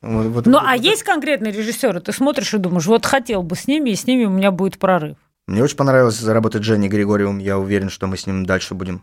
вот, 0.00 0.26
вот, 0.26 0.46
ну, 0.46 0.52
вот, 0.52 0.62
а 0.64 0.76
вот 0.76 0.84
есть 0.84 1.02
конкретные 1.02 1.52
режиссеры? 1.52 1.98
Ты 1.98 2.12
смотришь 2.12 2.54
и 2.54 2.58
думаешь, 2.58 2.86
вот 2.86 3.04
хотел 3.04 3.42
бы 3.42 3.56
с 3.56 3.66
ними, 3.66 3.90
и 3.90 3.96
с 3.96 4.06
ними 4.06 4.24
у 4.24 4.30
меня 4.30 4.52
будет 4.52 4.78
прорыв. 4.78 5.16
Мне 5.48 5.64
очень 5.64 5.76
понравилось 5.76 6.14
заработать 6.14 6.62
с 6.62 6.64
Женей 6.64 6.88
Григорьевым. 6.88 7.38
Я 7.38 7.58
уверен, 7.58 7.90
что 7.90 8.06
мы 8.06 8.16
с 8.16 8.28
ним 8.28 8.46
дальше 8.46 8.74
будем 8.74 9.02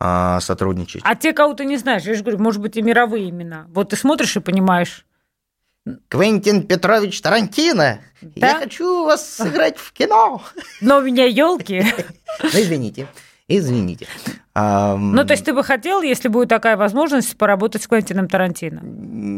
а, 0.00 0.40
сотрудничать. 0.40 1.02
А 1.04 1.14
те, 1.16 1.34
кого 1.34 1.52
ты 1.52 1.66
не 1.66 1.76
знаешь, 1.76 2.04
я 2.04 2.14
же 2.14 2.22
говорю, 2.22 2.38
может 2.38 2.62
быть, 2.62 2.78
и 2.78 2.82
мировые 2.82 3.28
имена. 3.28 3.66
Вот 3.68 3.90
ты 3.90 3.96
смотришь 3.96 4.34
и 4.38 4.40
понимаешь. 4.40 5.04
Квентин 6.08 6.66
Петрович 6.66 7.20
Тарантино, 7.20 8.00
да? 8.22 8.48
я 8.48 8.58
хочу 8.58 9.04
вас 9.04 9.28
сыграть 9.28 9.76
в 9.76 9.92
кино. 9.92 10.42
Но 10.80 10.98
у 10.98 11.02
меня 11.02 11.26
елки. 11.26 11.84
Ну, 12.42 12.48
извините. 12.48 13.06
Извините. 13.48 14.06
Ну, 14.58 15.24
то 15.26 15.32
есть 15.32 15.44
ты 15.44 15.52
бы 15.52 15.62
хотел, 15.62 16.00
если 16.00 16.28
будет 16.28 16.48
такая 16.48 16.78
возможность, 16.78 17.36
поработать 17.36 17.82
с 17.82 17.88
Квентином 17.88 18.26
Тарантино? 18.26 18.80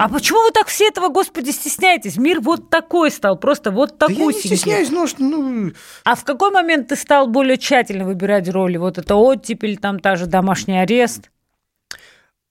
А 0.00 0.08
почему 0.08 0.40
вы 0.44 0.52
так 0.52 0.68
все 0.68 0.86
этого, 0.86 1.08
господи, 1.08 1.50
стесняетесь? 1.50 2.16
Мир 2.16 2.40
вот 2.40 2.70
такой 2.70 3.10
стал, 3.10 3.36
просто 3.36 3.72
вот 3.72 3.98
такой 3.98 4.14
да 4.16 4.22
я 4.22 4.26
не 4.26 4.32
стесняюсь, 4.32 4.90
ну, 4.90 5.06
ну... 5.18 5.72
А 6.04 6.14
в 6.14 6.22
какой 6.22 6.52
момент 6.52 6.88
ты 6.88 6.96
стал 6.96 7.26
более 7.26 7.58
тщательно 7.58 8.04
выбирать 8.04 8.48
роли? 8.48 8.76
Вот 8.76 8.98
это 8.98 9.16
оттепель, 9.16 9.76
там 9.78 9.98
та 9.98 10.14
же 10.14 10.26
домашний 10.26 10.78
арест? 10.78 11.30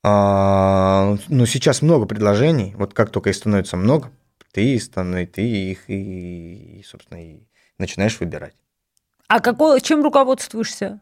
А, 0.04 1.16
ну, 1.30 1.46
сейчас 1.46 1.82
много 1.82 2.06
предложений. 2.06 2.76
Вот 2.78 2.94
как 2.94 3.12
только 3.12 3.30
их 3.30 3.38
становится 3.38 3.78
много, 3.78 4.12
ты, 4.52 4.78
ты 4.78 5.42
их 5.42 5.90
и, 5.90 6.84
собственно, 6.86 7.24
и 7.24 7.48
начинаешь 7.78 8.20
выбирать. 8.20 8.56
А 9.30 9.40
какой, 9.40 9.80
чем 9.80 10.04
руководствуешься? 10.04 11.00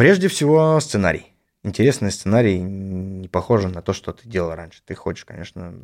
Прежде 0.00 0.28
всего, 0.28 0.80
сценарий. 0.80 1.26
Интересный 1.62 2.10
сценарий, 2.10 2.58
не 2.58 3.28
похоже 3.28 3.68
на 3.68 3.82
то, 3.82 3.92
что 3.92 4.14
ты 4.14 4.26
делал 4.26 4.54
раньше. 4.54 4.80
Ты 4.86 4.94
хочешь, 4.94 5.26
конечно... 5.26 5.74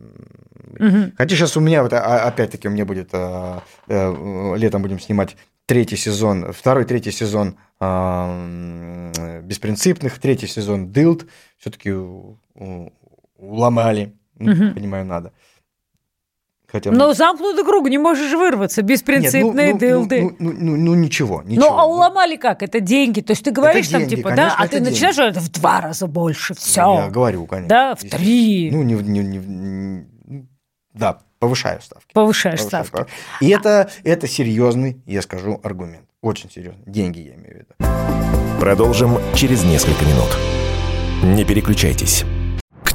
Угу. 0.80 1.12
Хотя 1.18 1.36
сейчас 1.36 1.54
у 1.58 1.60
меня, 1.60 1.82
вот, 1.82 1.92
а, 1.92 2.26
опять-таки, 2.26 2.66
у 2.66 2.70
меня 2.70 2.86
будет... 2.86 3.10
А, 3.12 3.62
э, 3.88 4.54
летом 4.56 4.80
будем 4.80 4.98
снимать 5.00 5.36
третий 5.66 5.96
сезон, 5.96 6.50
второй, 6.54 6.86
третий 6.86 7.10
сезон 7.10 7.58
а, 7.78 9.42
«Беспринципных», 9.42 10.18
третий 10.18 10.46
сезон 10.46 10.90
«Дилд». 10.92 11.26
Все-таки 11.58 11.92
уломали. 13.36 14.14
Ну, 14.38 14.72
понимаю, 14.72 15.04
надо. 15.04 15.34
Хотя... 16.70 16.90
Но 16.90 17.14
замкнутый 17.14 17.64
круг, 17.64 17.88
не 17.88 17.98
можешь 17.98 18.32
вырваться, 18.32 18.82
беспринципные 18.82 19.72
Нет, 19.72 19.80
ну, 19.80 19.88
ну, 19.88 19.98
дылды. 19.98 20.22
Ну, 20.22 20.36
ну, 20.38 20.54
ну, 20.58 20.76
ну, 20.76 20.94
ничего, 20.94 21.42
ничего. 21.42 21.70
Ну, 21.70 21.78
а 21.78 21.84
уломали 21.86 22.36
как? 22.36 22.62
Это 22.62 22.80
деньги. 22.80 23.20
То 23.20 23.32
есть 23.32 23.44
ты 23.44 23.52
говоришь 23.52 23.88
там, 23.88 24.06
типа, 24.06 24.30
конечно, 24.30 24.48
да, 24.48 24.56
а 24.58 24.66
ты 24.66 24.80
деньги. 24.80 24.90
начинаешь 24.90 25.18
это 25.18 25.40
в 25.40 25.50
два 25.50 25.80
раза 25.80 26.06
больше, 26.06 26.54
все. 26.54 26.84
Ну, 26.84 26.94
я 27.04 27.08
говорю, 27.08 27.46
конечно. 27.46 27.68
Да, 27.68 27.94
в 27.94 28.00
три. 28.00 28.70
Ну, 28.72 28.82
не, 28.82 28.94
не, 28.94 29.20
не, 29.20 29.38
не, 29.38 30.46
да, 30.92 31.20
повышаю 31.38 31.80
ставки. 31.80 32.12
Повышаешь 32.12 32.58
повышаю 32.58 32.84
ставки. 32.84 33.10
ставки. 33.10 33.44
И 33.44 33.50
это, 33.50 33.90
это 34.02 34.26
серьезный, 34.26 35.00
я 35.06 35.22
скажу, 35.22 35.60
аргумент. 35.62 36.06
Очень 36.20 36.50
серьезный. 36.50 36.82
Деньги 36.86 37.20
я 37.20 37.34
имею 37.34 37.54
в 37.54 37.58
виду. 37.58 38.58
Продолжим 38.60 39.18
через 39.34 39.62
несколько 39.62 40.04
минут. 40.04 40.36
Не 41.22 41.44
переключайтесь. 41.44 42.24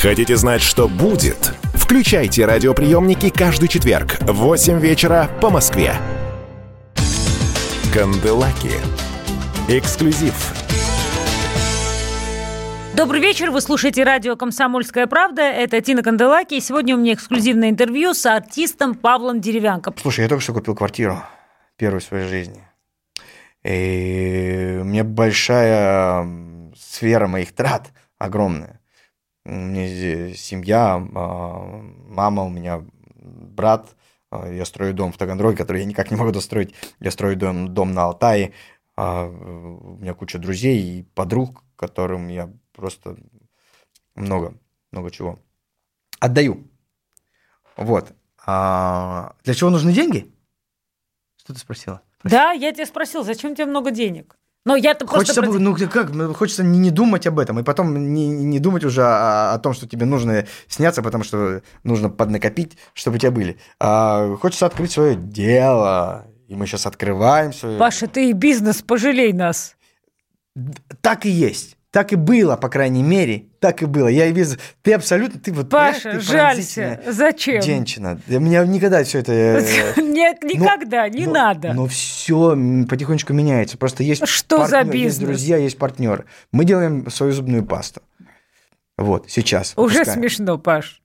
Хотите 0.00 0.34
знать, 0.36 0.62
что 0.62 0.88
будет? 0.88 1.52
Включайте 1.74 2.46
радиоприемники 2.46 3.28
каждый 3.28 3.68
четверг 3.68 4.16
в 4.20 4.32
8 4.32 4.80
вечера 4.80 5.28
по 5.42 5.50
Москве. 5.50 5.92
Канделаки. 7.92 8.72
Эксклюзив 9.68 10.54
Добрый 12.96 13.20
вечер, 13.20 13.50
вы 13.50 13.60
слушаете 13.60 14.02
радио 14.02 14.36
«Комсомольская 14.36 15.06
правда». 15.06 15.42
Это 15.42 15.82
Тина 15.82 16.02
Канделаки. 16.02 16.54
И 16.54 16.60
сегодня 16.60 16.96
у 16.96 16.98
меня 16.98 17.12
эксклюзивное 17.12 17.68
интервью 17.68 18.14
с 18.14 18.24
артистом 18.24 18.94
Павлом 18.94 19.42
Деревянко. 19.42 19.92
Слушай, 20.00 20.22
я 20.22 20.28
только 20.28 20.42
что 20.42 20.54
купил 20.54 20.74
квартиру, 20.74 21.22
первую 21.76 22.00
в 22.00 22.04
своей 22.04 22.26
жизни. 22.26 22.64
И 23.64 24.78
у 24.80 24.84
меня 24.84 25.04
большая 25.04 26.26
сфера 26.74 27.26
моих 27.26 27.52
трат, 27.54 27.90
огромная. 28.18 28.79
У 29.50 29.52
меня 29.52 30.32
семья, 30.36 31.04
а, 31.12 31.82
мама, 32.06 32.44
у 32.44 32.48
меня 32.48 32.84
брат. 33.16 33.96
А, 34.30 34.48
я 34.48 34.64
строю 34.64 34.94
дом 34.94 35.10
в 35.10 35.18
Таганроге, 35.18 35.56
который 35.56 35.80
я 35.80 35.88
никак 35.88 36.12
не 36.12 36.16
могу 36.16 36.30
достроить. 36.30 36.72
Я 37.00 37.10
строю 37.10 37.36
дом, 37.36 37.74
дом 37.74 37.92
на 37.92 38.04
Алтае. 38.04 38.52
А, 38.94 39.26
у 39.26 39.96
меня 39.96 40.14
куча 40.14 40.38
друзей 40.38 40.80
и 40.80 41.02
подруг, 41.02 41.64
которым 41.74 42.28
я 42.28 42.48
просто 42.72 43.16
много, 44.14 44.54
много 44.92 45.10
чего. 45.10 45.40
Отдаю. 46.20 46.70
Вот. 47.76 48.12
А 48.46 49.34
для 49.42 49.54
чего 49.54 49.70
нужны 49.70 49.92
деньги? 49.92 50.32
Что 51.38 51.54
ты 51.54 51.58
спросила? 51.58 52.02
Прости. 52.20 52.36
Да, 52.36 52.52
я 52.52 52.70
тебя 52.72 52.86
спросил, 52.86 53.24
зачем 53.24 53.56
тебе 53.56 53.66
много 53.66 53.90
денег? 53.90 54.38
Но 54.66 54.76
я-то 54.76 55.06
хочется, 55.06 55.40
просто... 55.42 55.58
Ну 55.58 55.74
как, 55.88 56.10
ну, 56.10 56.34
хочется 56.34 56.62
не, 56.62 56.78
не 56.78 56.90
думать 56.90 57.26
об 57.26 57.38
этом, 57.38 57.58
и 57.58 57.62
потом 57.62 58.12
не, 58.12 58.28
не 58.28 58.58
думать 58.58 58.84
уже 58.84 59.02
о, 59.02 59.54
о 59.54 59.58
том, 59.58 59.72
что 59.72 59.88
тебе 59.88 60.04
нужно 60.04 60.46
сняться, 60.68 61.02
потому 61.02 61.24
что 61.24 61.62
нужно 61.82 62.10
поднакопить, 62.10 62.76
чтобы 62.92 63.16
у 63.16 63.18
тебя 63.18 63.30
были. 63.30 63.58
А, 63.78 64.36
хочется 64.36 64.66
открыть 64.66 64.92
свое 64.92 65.16
дело, 65.16 66.26
и 66.46 66.54
мы 66.54 66.66
сейчас 66.66 66.84
открываем 66.84 67.54
свое... 67.54 67.78
Паша, 67.78 68.06
ты 68.06 68.30
и 68.30 68.32
бизнес, 68.34 68.82
пожалей 68.82 69.32
нас. 69.32 69.76
Так 71.00 71.24
и 71.24 71.30
есть. 71.30 71.78
Так 71.90 72.12
и 72.12 72.16
было, 72.16 72.56
по 72.56 72.68
крайней 72.68 73.02
мере, 73.02 73.46
так 73.58 73.82
и 73.82 73.86
было. 73.86 74.06
Я 74.06 74.30
вижу, 74.30 74.56
ты 74.82 74.92
абсолютно, 74.92 75.40
ты 75.40 75.52
вот... 75.52 75.70
Паша, 75.70 76.12
ты 76.12 76.20
жалься, 76.20 77.00
зачем? 77.08 77.62
Женщина, 77.62 78.20
у 78.28 78.38
меня 78.38 78.64
никогда 78.64 79.02
все 79.02 79.18
это... 79.18 79.32
Э, 79.32 79.60
Нет, 80.00 80.42
никогда, 80.44 81.08
не 81.08 81.26
надо. 81.26 81.72
Но 81.72 81.88
все 81.88 82.56
потихонечку 82.88 83.32
меняется, 83.32 83.76
просто 83.76 84.04
есть 84.04 84.24
Что 84.28 84.66
за 84.66 84.84
бизнес? 84.84 85.02
Есть 85.02 85.20
друзья, 85.20 85.56
есть 85.56 85.78
партнеры. 85.78 86.26
Мы 86.52 86.64
делаем 86.64 87.10
свою 87.10 87.32
зубную 87.32 87.64
пасту. 87.64 88.02
Вот, 88.96 89.28
сейчас. 89.28 89.72
Уже 89.76 90.04
смешно, 90.04 90.58
Паш. 90.58 91.02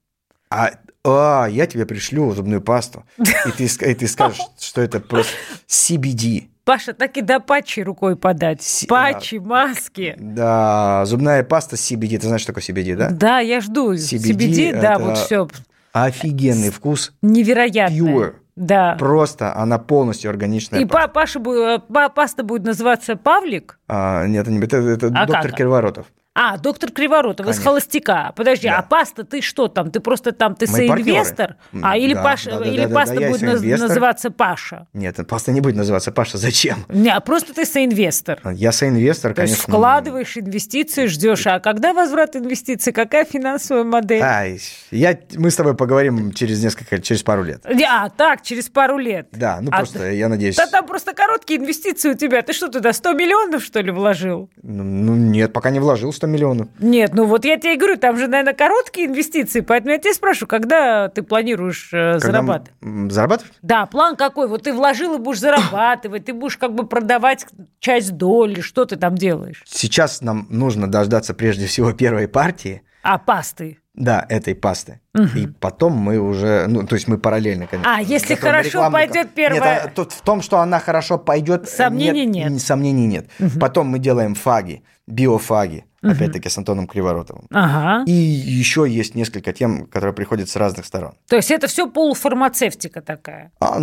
А, 0.51 0.71
а, 1.03 1.47
я 1.47 1.65
тебе 1.65 1.87
пришлю 1.87 2.31
зубную 2.33 2.61
пасту, 2.61 3.05
и 3.17 3.51
ты, 3.57 3.65
и 3.65 3.93
ты 3.95 4.07
скажешь, 4.07 4.41
что 4.59 4.81
это 4.81 4.99
просто 4.99 5.33
CBD. 5.67 6.49
Паша, 6.65 6.93
так 6.93 7.15
и 7.17 7.21
до 7.21 7.39
патчи 7.39 7.81
рукой 7.81 8.15
подать. 8.15 8.63
С... 8.63 8.85
Патчи, 8.87 9.35
маски. 9.35 10.15
Да, 10.17 11.05
зубная 11.05 11.43
паста 11.43 11.75
CBD. 11.75 12.17
Ты 12.17 12.25
знаешь, 12.25 12.41
что 12.41 12.53
такое 12.53 12.63
CBD, 12.63 12.95
да? 12.95 13.09
Да, 13.11 13.39
я 13.39 13.61
жду. 13.61 13.93
CBD, 13.93 14.31
CBD 14.31 14.81
да, 14.81 14.97
вот 14.97 15.19
все. 15.19 15.47
Офигенный 15.93 16.71
вкус. 16.71 17.13
Невероятный. 17.21 17.99
Pure. 17.99 18.33
Да. 18.55 18.95
Просто 18.97 19.55
она 19.55 19.77
полностью 19.77 20.29
органичная. 20.31 20.79
И 20.79 20.85
паста, 20.85 21.07
Паша, 21.09 22.09
паста 22.09 22.43
будет 22.43 22.65
называться 22.65 23.15
Павлик? 23.15 23.77
А, 23.87 24.25
нет, 24.25 24.47
это, 24.47 24.77
это 24.77 25.07
а 25.07 25.25
доктор 25.27 25.49
как? 25.49 25.57
Криворотов. 25.57 26.07
А, 26.37 26.57
доктор 26.57 26.91
Криворотов 26.91 27.47
из 27.47 27.59
холостяка. 27.59 28.33
Подожди, 28.35 28.67
да. 28.67 28.79
а 28.79 28.81
паста 28.81 29.23
ты 29.23 29.39
что 29.39 29.69
там? 29.69 29.89
Ты 29.89 30.01
просто 30.01 30.33
там, 30.33 30.53
ты 30.53 30.67
Мы 30.69 30.77
соинвестор? 30.77 31.55
Партнеры. 31.71 31.85
А, 31.85 31.97
или, 31.97 32.13
да, 32.13 32.23
Паша, 32.23 32.49
да, 32.51 32.59
да, 32.59 32.65
или 32.65 32.85
да, 32.85 32.93
паста 32.93 33.15
да, 33.17 33.29
будет 33.29 33.41
наз- 33.41 33.77
называться 33.77 34.31
Паша? 34.31 34.87
Нет, 34.91 35.15
паста 35.29 35.53
не 35.53 35.61
будет 35.61 35.77
называться 35.77 36.11
Паша. 36.11 36.37
Зачем? 36.37 36.85
Не, 36.89 37.09
а 37.09 37.21
просто 37.21 37.53
ты 37.53 37.65
соинвестор. 37.65 38.41
Я 38.51 38.73
соинвестор, 38.73 39.31
То 39.31 39.43
конечно. 39.43 39.53
есть 39.53 39.63
вкладываешь 39.63 40.37
инвестиции, 40.37 41.05
ждешь. 41.05 41.47
А 41.47 41.61
когда 41.61 41.93
возврат 41.93 42.35
инвестиций? 42.35 42.91
Какая 42.91 43.23
финансовая 43.23 43.85
модель? 43.85 44.21
А, 44.21 44.43
я, 44.91 45.17
мы 45.37 45.49
с 45.49 45.55
тобой 45.55 45.73
поговорим 45.77 46.33
через 46.33 46.61
несколько, 46.61 46.99
через 46.99 47.23
пару 47.23 47.43
лет. 47.43 47.65
А, 47.65 48.09
так, 48.09 48.41
через 48.41 48.67
пару 48.67 48.97
лет. 48.97 49.29
Да, 49.31 49.59
ну 49.61 49.69
а 49.71 49.77
просто, 49.77 49.99
ты... 49.99 50.15
я 50.15 50.27
надеюсь. 50.27 50.57
Да 50.57 50.67
там 50.67 50.85
просто 50.85 51.13
короткие 51.13 51.61
инвестиции 51.61 52.09
у 52.09 52.13
тебя. 52.13 52.41
Ты 52.41 52.51
что, 52.51 52.67
туда 52.67 52.91
100 52.91 53.13
миллионов, 53.13 53.63
что 53.63 53.79
ли, 53.79 53.91
вложил? 53.91 54.49
Ну, 54.61 54.83
ну 54.83 55.15
нет, 55.15 55.53
пока 55.53 55.69
не 55.69 55.79
вложил 55.79 56.11
100 56.11 56.24
миллионов. 56.25 56.67
Нет, 56.79 57.11
ну 57.13 57.25
вот 57.25 57.45
я 57.45 57.57
тебе 57.57 57.75
говорю, 57.77 57.97
там 57.97 58.17
же, 58.17 58.27
наверное, 58.27 58.53
короткие 58.53 59.07
инвестиции, 59.07 59.61
поэтому 59.61 59.91
я 59.91 59.97
тебя 59.99 60.13
спрашиваю, 60.13 60.47
когда 60.47 61.09
ты 61.09 61.23
планируешь 61.23 61.89
э, 61.93 62.13
когда 62.13 62.19
зарабатывать? 62.19 63.11
Зарабатывать? 63.11 63.53
Да, 63.61 63.85
план 63.85 64.15
какой? 64.15 64.47
Вот 64.47 64.63
ты 64.63 64.73
вложил 64.73 65.15
и 65.15 65.17
будешь 65.17 65.39
зарабатывать, 65.39 66.25
ты 66.25 66.33
будешь 66.33 66.57
как 66.57 66.73
бы 66.73 66.85
продавать 66.85 67.45
часть 67.79 68.17
доли, 68.17 68.61
что 68.61 68.85
ты 68.85 68.95
там 68.95 69.15
делаешь? 69.15 69.63
Сейчас 69.65 70.21
нам 70.21 70.47
нужно 70.49 70.89
дождаться 70.89 71.33
прежде 71.33 71.67
всего 71.67 71.93
первой 71.93 72.27
партии. 72.27 72.81
А, 73.03 73.17
пасты? 73.17 73.77
Да, 73.95 74.25
этой 74.27 74.55
пасты. 74.55 74.99
Угу. 75.13 75.37
И 75.37 75.47
потом 75.47 75.93
мы 75.93 76.19
уже, 76.19 76.65
ну, 76.67 76.85
то 76.85 76.95
есть 76.95 77.07
мы 77.07 77.17
параллельно, 77.17 77.65
конечно. 77.65 77.95
А, 77.95 78.01
если 78.01 78.35
хорошо 78.35 78.91
пойдет 78.91 79.29
первая... 79.33 79.75
Нет, 79.75 79.85
а, 79.85 79.89
тут 79.89 80.11
в 80.11 80.21
том, 80.21 80.41
что 80.41 80.59
она 80.59 80.79
хорошо 80.79 81.17
пойдет... 81.17 81.69
Сомнений 81.69 82.25
нет. 82.25 82.51
нет. 82.51 82.61
Сомнений 82.61 83.07
нет. 83.07 83.27
Угу. 83.39 83.59
Потом 83.59 83.87
мы 83.87 83.99
делаем 83.99 84.35
фаги, 84.35 84.83
биофаги 85.07 85.85
угу. 86.05 86.13
опять-таки 86.13 86.49
с 86.49 86.57
Антоном 86.57 86.87
Криворотовым. 86.87 87.47
Ага. 87.51 88.03
И 88.05 88.11
еще 88.11 88.85
есть 88.87 89.15
несколько 89.15 89.53
тем, 89.53 89.85
которые 89.87 90.13
приходят 90.13 90.49
с 90.49 90.55
разных 90.55 90.85
сторон. 90.85 91.13
То 91.27 91.35
есть 91.35 91.51
это 91.51 91.67
все 91.67 91.89
полуфармацевтика 91.89 93.01
такая? 93.01 93.51
А, 93.59 93.79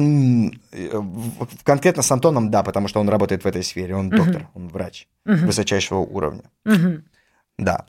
конкретно 1.64 2.02
с 2.02 2.10
Антоном, 2.10 2.50
да, 2.50 2.62
потому 2.62 2.88
что 2.88 3.00
он 3.00 3.08
работает 3.08 3.44
в 3.44 3.46
этой 3.46 3.62
сфере, 3.62 3.96
он 3.96 4.06
угу. 4.06 4.16
доктор, 4.16 4.48
он 4.54 4.68
врач 4.68 5.08
угу. 5.26 5.46
высочайшего 5.46 5.98
уровня. 5.98 6.44
Угу. 6.64 7.02
Да. 7.58 7.86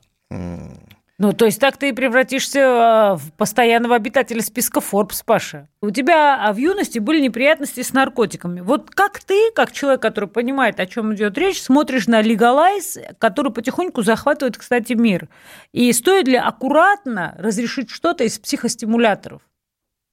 Ну, 1.16 1.32
то 1.32 1.44
есть 1.44 1.60
так 1.60 1.76
ты 1.76 1.90
и 1.90 1.92
превратишься 1.92 2.60
а, 2.64 3.16
в 3.16 3.32
постоянного 3.34 3.94
обитателя 3.94 4.42
списка 4.42 4.80
Forbes, 4.80 5.22
Паша. 5.24 5.68
У 5.80 5.90
тебя 5.90 6.44
а, 6.44 6.52
в 6.52 6.56
юности 6.56 6.98
были 6.98 7.20
неприятности 7.20 7.82
с 7.82 7.92
наркотиками. 7.92 8.60
Вот 8.60 8.90
как 8.90 9.20
ты, 9.20 9.52
как 9.54 9.70
человек, 9.70 10.02
который 10.02 10.28
понимает, 10.28 10.80
о 10.80 10.86
чем 10.86 11.14
идет 11.14 11.38
речь, 11.38 11.62
смотришь 11.62 12.08
на 12.08 12.20
Legalize, 12.20 13.14
который 13.18 13.52
потихоньку 13.52 14.02
захватывает, 14.02 14.58
кстати, 14.58 14.94
мир. 14.94 15.28
И 15.72 15.92
стоит 15.92 16.26
ли 16.26 16.36
аккуратно 16.36 17.36
разрешить 17.38 17.90
что-то 17.90 18.24
из 18.24 18.40
психостимуляторов? 18.40 19.42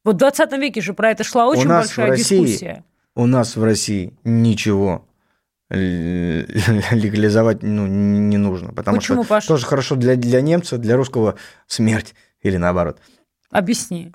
Вот 0.04 0.16
в 0.16 0.20
20 0.20 0.52
веке 0.60 0.82
же 0.82 0.94
про 0.94 1.12
это 1.12 1.24
шла 1.24 1.48
очень 1.48 1.68
большая 1.68 2.10
России, 2.10 2.40
дискуссия. 2.40 2.84
У 3.16 3.26
нас 3.26 3.56
в 3.56 3.64
России 3.64 4.14
ничего 4.24 5.08
легализовать 6.92 7.64
ну, 7.64 7.88
не 7.88 8.38
нужно. 8.38 8.74
Потому 8.74 8.98
Почему, 8.98 9.24
что 9.24 9.30
Паша? 9.30 9.48
тоже 9.48 9.66
хорошо 9.66 9.96
для, 9.96 10.16
для 10.16 10.42
немца, 10.42 10.78
для 10.78 10.98
русского 10.98 11.36
смерть 11.68 12.14
или 12.42 12.58
наоборот. 12.58 13.00
Объясни. 13.50 14.12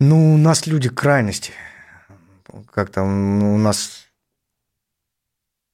Ну, 0.00 0.34
у 0.34 0.36
нас 0.36 0.66
люди 0.66 0.88
крайности. 0.88 1.52
Как-то 2.72 3.02
у 3.02 3.56
нас... 3.56 4.06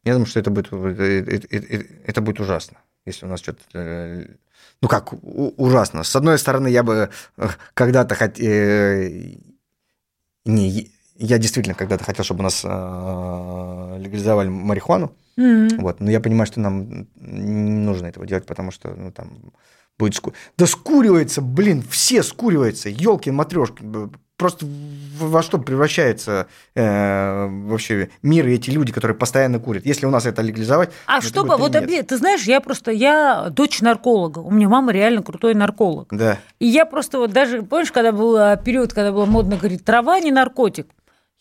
Я 0.04 0.12
думаю, 0.14 0.26
что 0.26 0.40
это 0.40 0.50
будет, 0.50 0.72
это, 0.72 1.46
это, 1.50 1.86
это 2.06 2.20
будет 2.20 2.40
ужасно, 2.40 2.78
если 3.04 3.26
у 3.26 3.28
нас 3.28 3.40
что-то... 3.40 3.60
Э, 3.74 4.26
ну 4.80 4.88
как, 4.88 5.12
ужасно. 5.22 6.04
С 6.04 6.16
одной 6.16 6.38
стороны, 6.38 6.68
я 6.68 6.82
бы 6.82 7.10
э, 7.36 7.48
когда-то 7.74 8.14
хотел... 8.14 8.46
Э, 8.46 9.36
не, 10.46 10.90
я 11.20 11.38
действительно 11.38 11.74
когда-то 11.74 12.04
хотел, 12.04 12.24
чтобы 12.24 12.40
у 12.40 12.44
нас 12.44 12.62
э, 12.64 13.96
легализовали 13.98 14.48
марихуану. 14.48 15.14
Mm-hmm. 15.38 15.80
Вот, 15.80 16.00
но 16.00 16.10
я 16.10 16.20
понимаю, 16.20 16.46
что 16.46 16.60
нам 16.60 17.06
не 17.16 17.70
нужно 17.70 18.06
этого 18.06 18.26
делать, 18.26 18.46
потому 18.46 18.70
что 18.70 18.88
ну, 18.94 19.12
там 19.12 19.52
будет 19.98 20.14
ску... 20.14 20.32
Да 20.56 20.66
скуривается, 20.66 21.42
блин, 21.42 21.84
все 21.88 22.22
скуриваются, 22.22 22.88
елки 22.88 23.30
матрешки. 23.30 23.84
просто 24.38 24.66
во 25.18 25.42
что 25.42 25.58
превращается 25.58 26.46
э, 26.74 27.46
вообще 27.66 28.08
мир 28.22 28.48
и 28.48 28.54
эти 28.54 28.70
люди, 28.70 28.90
которые 28.90 29.14
постоянно 29.14 29.58
курят. 29.58 29.84
Если 29.84 30.06
у 30.06 30.10
нас 30.10 30.24
это 30.24 30.40
легализовать... 30.40 30.90
А 31.04 31.16
ну, 31.16 31.22
что 31.22 31.40
это 31.40 31.50
бы, 31.50 31.58
будет 31.58 31.74
вот, 31.74 31.84
пиздец. 31.86 32.06
ты 32.06 32.16
знаешь, 32.16 32.44
я 32.44 32.62
просто, 32.62 32.90
я 32.90 33.48
дочь 33.50 33.82
нарколога, 33.82 34.38
у 34.38 34.50
меня 34.50 34.70
мама 34.70 34.92
реально 34.92 35.22
крутой 35.22 35.54
нарколог. 35.54 36.08
Да. 36.10 36.38
И 36.58 36.66
я 36.66 36.86
просто 36.86 37.18
вот 37.18 37.32
даже, 37.32 37.62
помнишь, 37.62 37.92
когда 37.92 38.12
был 38.12 38.36
а, 38.36 38.56
период, 38.56 38.94
когда 38.94 39.12
было 39.12 39.26
модно 39.26 39.58
говорить, 39.58 39.84
трава 39.84 40.18
не 40.20 40.32
наркотик, 40.32 40.86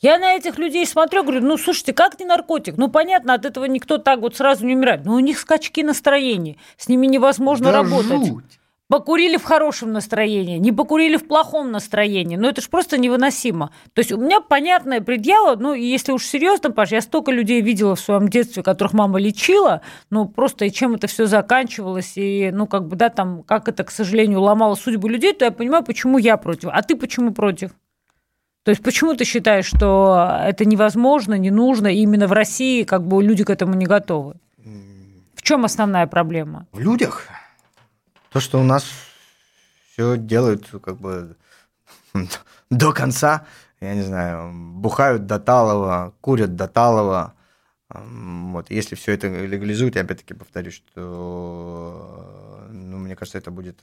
я 0.02 0.18
на 0.18 0.34
этих 0.34 0.58
людей 0.58 0.86
смотрю, 0.86 1.24
говорю, 1.24 1.42
ну, 1.42 1.58
слушайте, 1.58 1.94
как 1.94 2.20
не 2.20 2.26
наркотик? 2.26 2.78
Ну, 2.78 2.88
понятно, 2.90 3.34
от 3.34 3.46
этого 3.46 3.66
никто 3.66 3.98
так 3.98 4.20
вот 4.22 4.36
сразу 4.36 4.66
не 4.66 4.76
умирает. 4.76 5.06
Но 5.06 5.16
у 5.16 5.20
них 5.20 5.38
скачки 5.40 5.84
настроения, 5.84 6.56
с 6.78 6.88
ними 6.88 7.06
невозможно 7.08 7.72
Да 7.72 7.84
работать. 7.84 8.26
жуть. 8.26 8.60
Покурили 8.88 9.38
в 9.38 9.44
хорошем 9.44 9.92
настроении, 9.92 10.58
не 10.58 10.72
покурили 10.72 11.16
в 11.16 11.28
плохом 11.28 11.70
настроении. 11.70 12.38
Ну, 12.38 12.48
это 12.48 12.60
же 12.62 12.70
просто 12.70 12.98
невыносимо. 12.98 13.72
То 13.94 14.00
есть 14.00 14.12
у 14.12 14.18
меня 14.18 14.42
понятная 14.42 15.00
предъява, 15.00 15.56
ну, 15.58 15.76
если 15.76 16.12
уж 16.12 16.26
серьезно, 16.26 16.72
Паш, 16.72 16.92
я 16.92 17.02
столько 17.02 17.32
людей 17.32 17.62
видела 17.62 17.96
в 17.96 18.00
своем 18.00 18.30
детстве, 18.30 18.64
которых 18.64 18.94
мама 18.94 19.20
лечила, 19.20 19.82
ну, 20.10 20.28
просто 20.28 20.66
и 20.66 20.72
чем 20.72 20.96
это 20.96 21.06
все 21.06 21.28
заканчивалось, 21.28 22.14
и, 22.16 22.50
ну, 22.52 22.66
как 22.66 22.88
бы, 22.88 22.96
да, 22.96 23.10
там, 23.10 23.44
как 23.44 23.68
это, 23.68 23.84
к 23.84 23.92
сожалению, 23.92 24.42
ломало 24.42 24.74
судьбу 24.74 25.08
людей, 25.08 25.34
то 25.34 25.46
я 25.46 25.52
понимаю, 25.52 25.84
почему 25.84 26.18
я 26.18 26.38
против. 26.38 26.70
А 26.74 26.82
ты 26.82 26.96
почему 26.96 27.32
против? 27.32 27.70
То 28.70 28.72
есть 28.72 28.84
почему 28.84 29.16
ты 29.16 29.26
считаешь, 29.26 29.66
что 29.66 30.44
это 30.46 30.64
невозможно, 30.64 31.34
не 31.34 31.50
нужно, 31.50 31.88
и 31.88 32.02
именно 32.02 32.28
в 32.28 32.34
России 32.34 32.84
как 32.84 33.02
бы 33.04 33.24
люди 33.24 33.44
к 33.44 33.50
этому 33.50 33.74
не 33.74 33.88
готовы? 33.88 34.36
В 35.34 35.42
чем 35.42 35.66
основная 35.66 36.06
проблема? 36.06 36.68
В 36.72 36.80
людях. 36.80 37.26
То, 38.32 38.40
что 38.40 38.60
у 38.60 38.64
нас 38.64 38.86
все 39.92 40.18
делают 40.18 40.68
как 40.84 40.98
бы 40.98 41.36
до 42.70 42.92
конца, 42.92 43.48
я 43.82 43.96
не 43.96 44.04
знаю, 44.04 44.52
бухают 44.54 45.26
до 45.26 45.40
талого, 45.40 46.14
курят 46.22 46.56
до 46.56 46.68
талого. 46.68 47.34
Вот. 47.89 48.69
Если 48.69 48.95
все 48.95 49.13
это 49.13 49.28
легализуют, 49.28 49.95
я 49.95 50.02
опять-таки 50.04 50.36
повторюсь, 50.36 50.75
что, 50.75 52.67
ну, 52.69 52.97
мне 52.99 53.15
кажется, 53.15 53.39
это 53.39 53.49
будет 53.49 53.82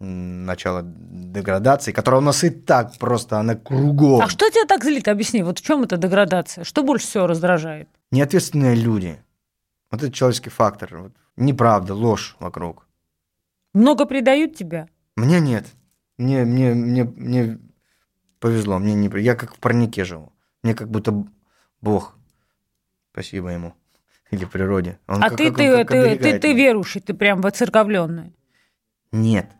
м, 0.00 0.46
начало 0.46 0.82
деградации, 0.82 1.92
которая 1.92 2.22
у 2.22 2.24
нас 2.24 2.44
и 2.44 2.50
так 2.50 2.96
просто, 2.98 3.38
она 3.38 3.54
кругом. 3.54 4.22
А 4.22 4.28
что 4.28 4.48
тебя 4.48 4.64
так 4.66 4.84
злит? 4.84 5.06
Объясни, 5.06 5.42
вот 5.42 5.58
в 5.58 5.62
чем 5.62 5.82
эта 5.82 5.98
деградация? 5.98 6.64
Что 6.64 6.82
больше 6.82 7.06
всего 7.06 7.26
раздражает? 7.26 7.88
Неответственные 8.10 8.74
люди. 8.74 9.22
Вот 9.90 10.02
это 10.02 10.10
человеческий 10.10 10.50
фактор. 10.50 10.96
Вот. 10.96 11.12
Неправда, 11.36 11.94
ложь 11.94 12.36
вокруг. 12.40 12.86
Много 13.74 14.06
предают 14.06 14.56
тебя? 14.56 14.88
Мне 15.16 15.40
нет. 15.40 15.66
Мне, 16.16 16.44
мне, 16.44 16.74
мне, 16.74 17.04
мне 17.04 17.58
повезло. 18.38 18.78
Мне 18.78 18.94
не... 18.94 19.10
Я 19.20 19.34
как 19.34 19.54
в 19.54 19.58
парнике 19.58 20.04
живу. 20.04 20.32
Мне 20.62 20.74
как 20.74 20.88
будто 20.88 21.26
Бог. 21.82 22.16
Спасибо 23.12 23.50
ему. 23.50 23.74
Или 24.30 24.44
природе. 24.44 24.98
Он 25.06 25.22
а 25.22 25.28
как- 25.28 25.38
ты, 25.38 25.48
как 25.48 25.56
ты, 25.56 25.76
как 25.84 25.88
ты, 25.90 26.16
ты, 26.16 26.38
ты 26.38 26.54
верующий, 26.54 27.00
ты 27.00 27.14
прям 27.14 27.40
воцерковленный. 27.40 28.34
Нет. 29.12 29.50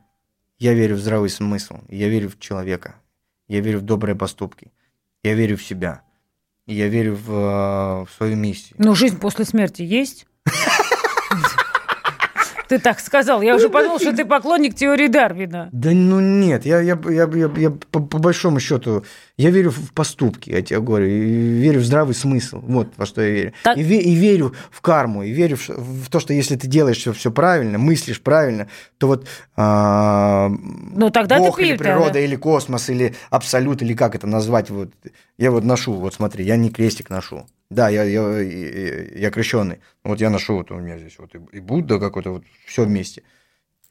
Я 0.59 0.75
верю 0.75 0.97
в 0.97 1.01
здравый 1.01 1.29
смысл. 1.29 1.79
Я 1.89 2.09
верю 2.09 2.31
в 2.31 2.39
человека. 2.39 2.97
Я 3.49 3.61
верю 3.61 3.81
в 3.81 3.83
добрые 3.83 4.17
поступки. 4.17 4.73
Я 5.23 5.35
верю 5.35 5.57
в 5.57 5.63
себя. 5.63 6.03
Я 6.67 6.89
верю 6.89 7.17
в, 7.17 7.31
э, 7.31 8.05
в 8.05 8.09
свою 8.17 8.37
миссию. 8.37 8.77
Ну, 8.79 8.95
жизнь 8.95 9.19
после 9.19 9.45
смерти 9.45 9.83
есть? 9.83 10.27
Ты 12.73 12.79
так 12.79 13.01
сказал. 13.01 13.43
Я 13.43 13.57
уже 13.57 13.69
подумал, 13.69 13.99
что 13.99 14.17
ты 14.17 14.25
поклонник 14.25 14.75
теории 14.75 15.07
Дарвина. 15.09 15.69
Да 15.73 15.91
ну 15.91 16.21
нет, 16.21 16.65
я, 16.65 16.81
я, 16.81 16.99
я, 17.05 17.29
я, 17.35 17.51
я 17.57 17.71
по, 17.71 18.01
по 18.01 18.19
большому 18.19 18.61
счету, 18.61 19.05
я 19.37 19.51
верю 19.51 19.71
в 19.71 19.93
поступки, 19.93 20.49
я 20.49 20.63
тебе 20.63 20.81
говорю, 20.81 21.07
и 21.07 21.21
верю 21.21 21.81
в 21.81 21.85
здравый 21.85 22.15
смысл, 22.15 22.61
вот 22.63 22.89
во 22.97 23.05
что 23.05 23.21
я 23.21 23.29
верю. 23.31 23.53
Так- 23.63 23.77
И, 23.77 23.83
ве- 23.83 24.01
и 24.01 24.15
верю 24.15 24.55
в 24.71 24.81
карму, 24.81 25.23
и 25.23 25.33
верю 25.33 25.59
в, 25.59 25.69
в 25.69 26.09
то, 26.09 26.19
что 26.19 26.33
если 26.33 26.57
ты 26.57 26.67
делаешь 26.67 26.97
все, 26.97 27.13
все 27.13 27.31
правильно, 27.31 27.77
мыслишь 27.77 28.23
правильно, 28.23 28.69
то 28.97 29.07
вот 29.07 29.27
а, 29.55 30.49
Ну, 30.49 31.11
тогда 31.11 31.37
ты 31.37 31.43
Бог 31.43 31.61
или 31.61 31.73
пи- 31.73 31.79
природа, 31.79 32.15
да. 32.15 32.21
или 32.21 32.37
космос, 32.37 32.89
или 32.89 33.15
абсолют, 33.29 33.83
или 33.83 33.93
как 33.95 34.15
это 34.15 34.27
назвать, 34.27 34.71
вот 34.71 34.91
я 35.37 35.51
вот 35.51 35.65
ношу, 35.65 35.93
вот 35.93 36.15
смотри, 36.15 36.45
я 36.47 36.57
не 36.57 36.71
крестик 36.71 37.11
ношу. 37.11 37.47
Да, 37.73 37.89
я, 37.89 38.03
я, 38.05 38.39
я, 38.41 39.05
я 39.15 39.31
крещенный. 39.31 39.81
Вот 40.05 40.21
я 40.21 40.31
ношу, 40.31 40.57
вот 40.57 40.71
у 40.71 40.77
меня 40.77 40.99
здесь 40.99 41.19
вот 41.19 41.35
и, 41.35 41.61
Будда 41.61 41.99
какой-то, 41.99 42.31
вот 42.31 42.45
все 42.67 42.85
вместе. 42.85 43.23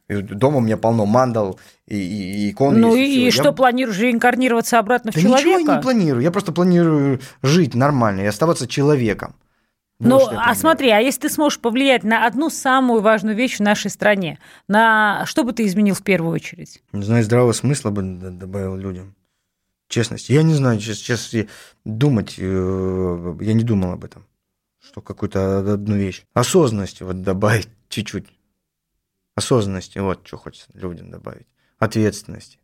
И 0.08 0.22
дома 0.22 0.58
у 0.58 0.62
меня 0.62 0.78
полно 0.78 1.06
мандал 1.06 1.60
и, 1.88 1.96
и, 1.98 2.48
и 2.48 2.52
икон. 2.52 2.80
Ну 2.80 2.96
и, 2.96 3.04
и 3.04 3.26
Я- 3.26 3.32
что, 3.32 3.54
планируешь 3.54 3.98
реинкарнироваться 4.00 4.78
обратно 4.78 5.12
в 5.12 5.16
Да 5.16 5.22
ничего 5.22 5.36
я 5.36 5.42
человека? 5.42 5.76
не 5.76 5.82
планирую. 5.82 6.24
Я 6.24 6.32
просто 6.32 6.52
планирую 6.52 7.22
жить 7.42 7.76
нормально 7.76 8.22
и 8.22 8.26
оставаться 8.26 8.68
человеком. 8.68 9.36
Ну, 10.00 10.20
я 10.32 10.46
а 10.48 10.56
смотри, 10.56 10.90
а 10.90 11.00
если 11.00 11.22
ты 11.22 11.30
сможешь 11.30 11.60
повлиять 11.60 12.04
на 12.04 12.26
одну 12.26 12.50
самую 12.50 13.02
важную 13.02 13.36
вещь 13.36 13.58
в 13.58 13.60
нашей 13.62 13.92
стране, 13.92 14.40
на 14.68 15.26
что 15.28 15.44
бы 15.44 15.54
ты 15.54 15.66
изменил 15.66 15.94
в 15.94 16.02
первую 16.02 16.34
очередь? 16.34 16.82
Не 16.92 17.04
знаю, 17.04 17.24
здравого 17.24 17.54
смысла 17.54 17.92
бы 17.92 18.02
добавил 18.02 18.76
людям. 18.76 19.16
Честность. 19.92 20.30
Я 20.30 20.42
не 20.44 20.54
знаю, 20.54 20.80
сейчас, 20.80 21.34
я 21.34 21.48
думать, 21.84 22.36
э, 22.38 23.36
я 23.42 23.54
не 23.54 23.64
думал 23.64 23.92
об 23.92 24.06
этом. 24.06 24.26
Что 24.80 25.02
какую-то 25.02 25.74
одну 25.74 25.98
вещь. 25.98 26.24
Осознанности 26.34 27.04
вот 27.04 27.22
добавить 27.24 27.68
чуть-чуть. 27.90 28.26
Осознанности, 29.36 30.00
вот 30.00 30.26
что 30.26 30.38
хочется 30.38 30.70
людям 30.76 31.12
добавить. 31.12 31.46
Ответственности. 31.78 32.61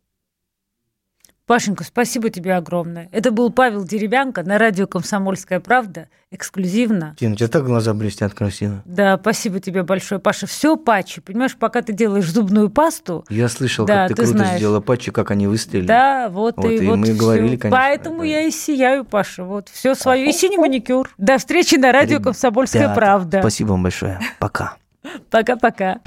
Пашенька, 1.48 1.82
спасибо 1.82 2.28
тебе 2.28 2.54
огромное. 2.54 3.08
Это 3.10 3.30
был 3.30 3.50
Павел 3.50 3.82
Деревянко 3.82 4.42
на 4.42 4.58
радио 4.58 4.86
«Комсомольская 4.86 5.60
правда», 5.60 6.08
эксклюзивно. 6.30 7.16
Тина, 7.18 7.32
у 7.32 7.36
тебя 7.36 7.48
так 7.48 7.64
глаза 7.64 7.94
блестят 7.94 8.34
красиво. 8.34 8.82
Да, 8.84 9.16
спасибо 9.18 9.58
тебе 9.58 9.82
большое, 9.82 10.20
Паша. 10.20 10.46
Все 10.46 10.76
патчи. 10.76 11.22
Понимаешь, 11.22 11.56
пока 11.56 11.80
ты 11.80 11.94
делаешь 11.94 12.30
зубную 12.30 12.68
пасту, 12.68 13.24
Я 13.30 13.48
слышал, 13.48 13.86
Да, 13.86 14.06
как 14.06 14.08
ты, 14.08 14.14
ты 14.16 14.22
круто 14.24 14.38
знаешь. 14.38 14.58
сделала 14.58 14.80
патчи, 14.80 15.10
как 15.10 15.30
они 15.30 15.46
выстрелили. 15.46 15.86
да, 15.86 16.28
вот, 16.28 16.58
Вот, 16.58 16.66
и, 16.70 16.76
и 16.76 16.86
вот 16.86 16.96
мы 16.98 17.04
всё. 17.06 17.16
говорили, 17.16 17.56
конечно, 17.56 17.70
Поэтому 17.70 18.16
это- 18.18 18.26
я 18.26 18.42
и 18.42 18.50
сияю, 18.50 19.06
Паша. 19.06 19.44
Вот 19.44 19.70
все 19.70 19.94
свое. 19.94 20.28
И 20.28 20.32
синий 20.32 20.58
маникюр. 20.58 21.08
До 21.16 21.38
встречи 21.38 21.76
на 21.76 21.92
радио 21.92 22.20
«Комсомольская 22.20 22.82
Ребята, 22.82 22.94
правда». 23.00 23.40
Спасибо 23.40 23.68
вам 23.70 23.84
большое. 23.84 24.20
Пока. 24.38 24.76
Пока-пока. 25.30 26.00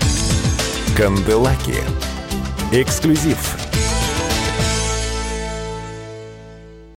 Канделаки. 0.96 1.74
Эксклюзив 2.72 3.71